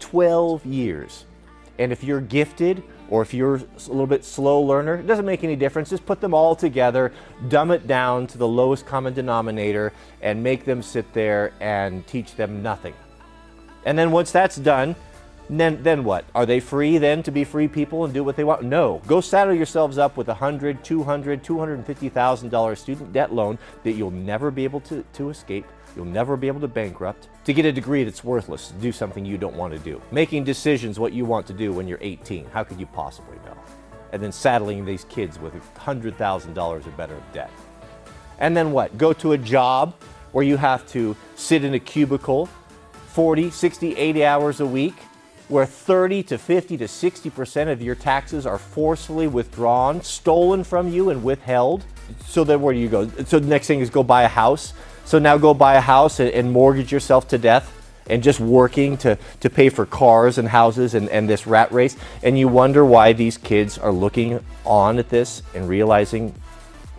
[0.00, 1.24] 12 years.
[1.78, 5.42] And if you're gifted or if you're a little bit slow learner, it doesn't make
[5.42, 5.90] any difference.
[5.90, 7.12] Just put them all together,
[7.48, 9.92] dumb it down to the lowest common denominator,
[10.22, 12.94] and make them sit there and teach them nothing.
[13.86, 14.94] And then once that's done,
[15.50, 16.24] then, then what?
[16.34, 18.62] Are they free then to be free people and do what they want?
[18.62, 19.02] No.
[19.06, 24.50] Go saddle yourselves up with a $100, $200, $250,000 student debt loan that you'll never
[24.50, 25.66] be able to, to escape.
[25.94, 29.24] You'll never be able to bankrupt to get a degree that's worthless, to do something
[29.24, 30.00] you don't want to do.
[30.10, 32.46] Making decisions what you want to do when you're 18.
[32.46, 33.56] How could you possibly know?
[34.12, 37.50] And then saddling these kids with $100,000 or better of debt.
[38.38, 38.96] And then what?
[38.96, 39.94] Go to a job
[40.32, 42.48] where you have to sit in a cubicle
[43.08, 44.94] 40, 60, 80 hours a week
[45.48, 51.10] where 30 to 50 to 60% of your taxes are forcefully withdrawn, stolen from you,
[51.10, 51.84] and withheld.
[52.26, 53.08] So then where do you go?
[53.26, 54.72] So the next thing is go buy a house.
[55.04, 57.70] So now go buy a house and, and mortgage yourself to death
[58.06, 61.96] and just working to, to pay for cars and houses and, and this rat race.
[62.22, 66.34] And you wonder why these kids are looking on at this and realizing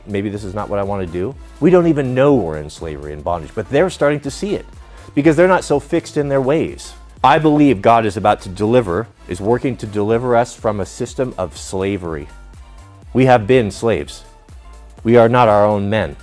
[0.07, 1.35] maybe this is not what I want to do.
[1.59, 4.65] We don't even know we're in slavery and bondage, but they're starting to see it
[5.13, 6.93] because they're not so fixed in their ways.
[7.25, 11.33] I believe God is about to deliver, is working to deliver us from a system
[11.39, 12.27] of slavery.
[13.13, 14.23] We have been slaves.
[15.03, 16.17] We are not our own men.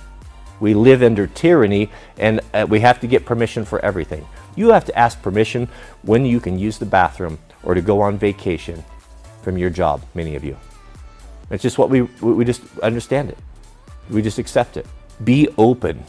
[0.61, 4.25] We live under tyranny and uh, we have to get permission for everything.
[4.55, 5.67] You have to ask permission
[6.03, 8.81] when you can use the bathroom or to go on vacation
[9.41, 10.55] from your job, many of you.
[11.49, 13.37] It's just what we, we just understand it.
[14.09, 14.87] We just accept it.
[15.25, 16.05] Be open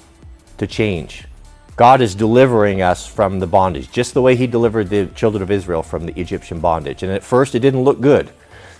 [0.59, 1.24] to change.
[1.77, 5.51] God is delivering us from the bondage, just the way He delivered the children of
[5.51, 7.03] Israel from the Egyptian bondage.
[7.03, 8.31] And at first, it didn't look good.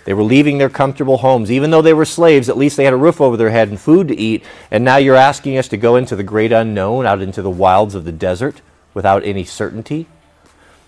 [0.05, 1.51] They were leaving their comfortable homes.
[1.51, 3.79] Even though they were slaves, at least they had a roof over their head and
[3.79, 4.43] food to eat.
[4.71, 7.95] And now you're asking us to go into the great unknown, out into the wilds
[7.95, 8.61] of the desert
[8.93, 10.07] without any certainty.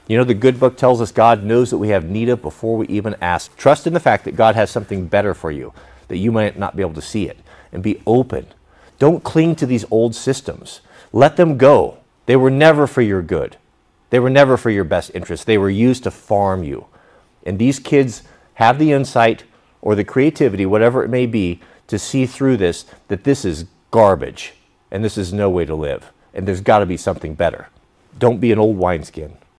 [0.08, 2.78] You know, the good book tells us God knows that we have need of before
[2.78, 3.58] we even ask.
[3.58, 5.74] Trust in the fact that God has something better for you,
[6.08, 7.38] that you might not be able to see it,
[7.74, 8.48] and be open.
[9.00, 10.80] Don't cling to these old systems.
[11.14, 11.98] Let them go.
[12.26, 13.58] They were never for your good.
[14.10, 15.46] They were never for your best interest.
[15.46, 16.88] They were used to farm you.
[17.46, 18.24] And these kids
[18.56, 19.44] have the insight
[19.82, 24.54] or the creativity, whatever it may be, to see through this that this is garbage
[24.92, 26.12] and this is no way to live.
[26.34, 27.70] And there's got to be something better.
[28.18, 29.38] Don't be an old wineskin.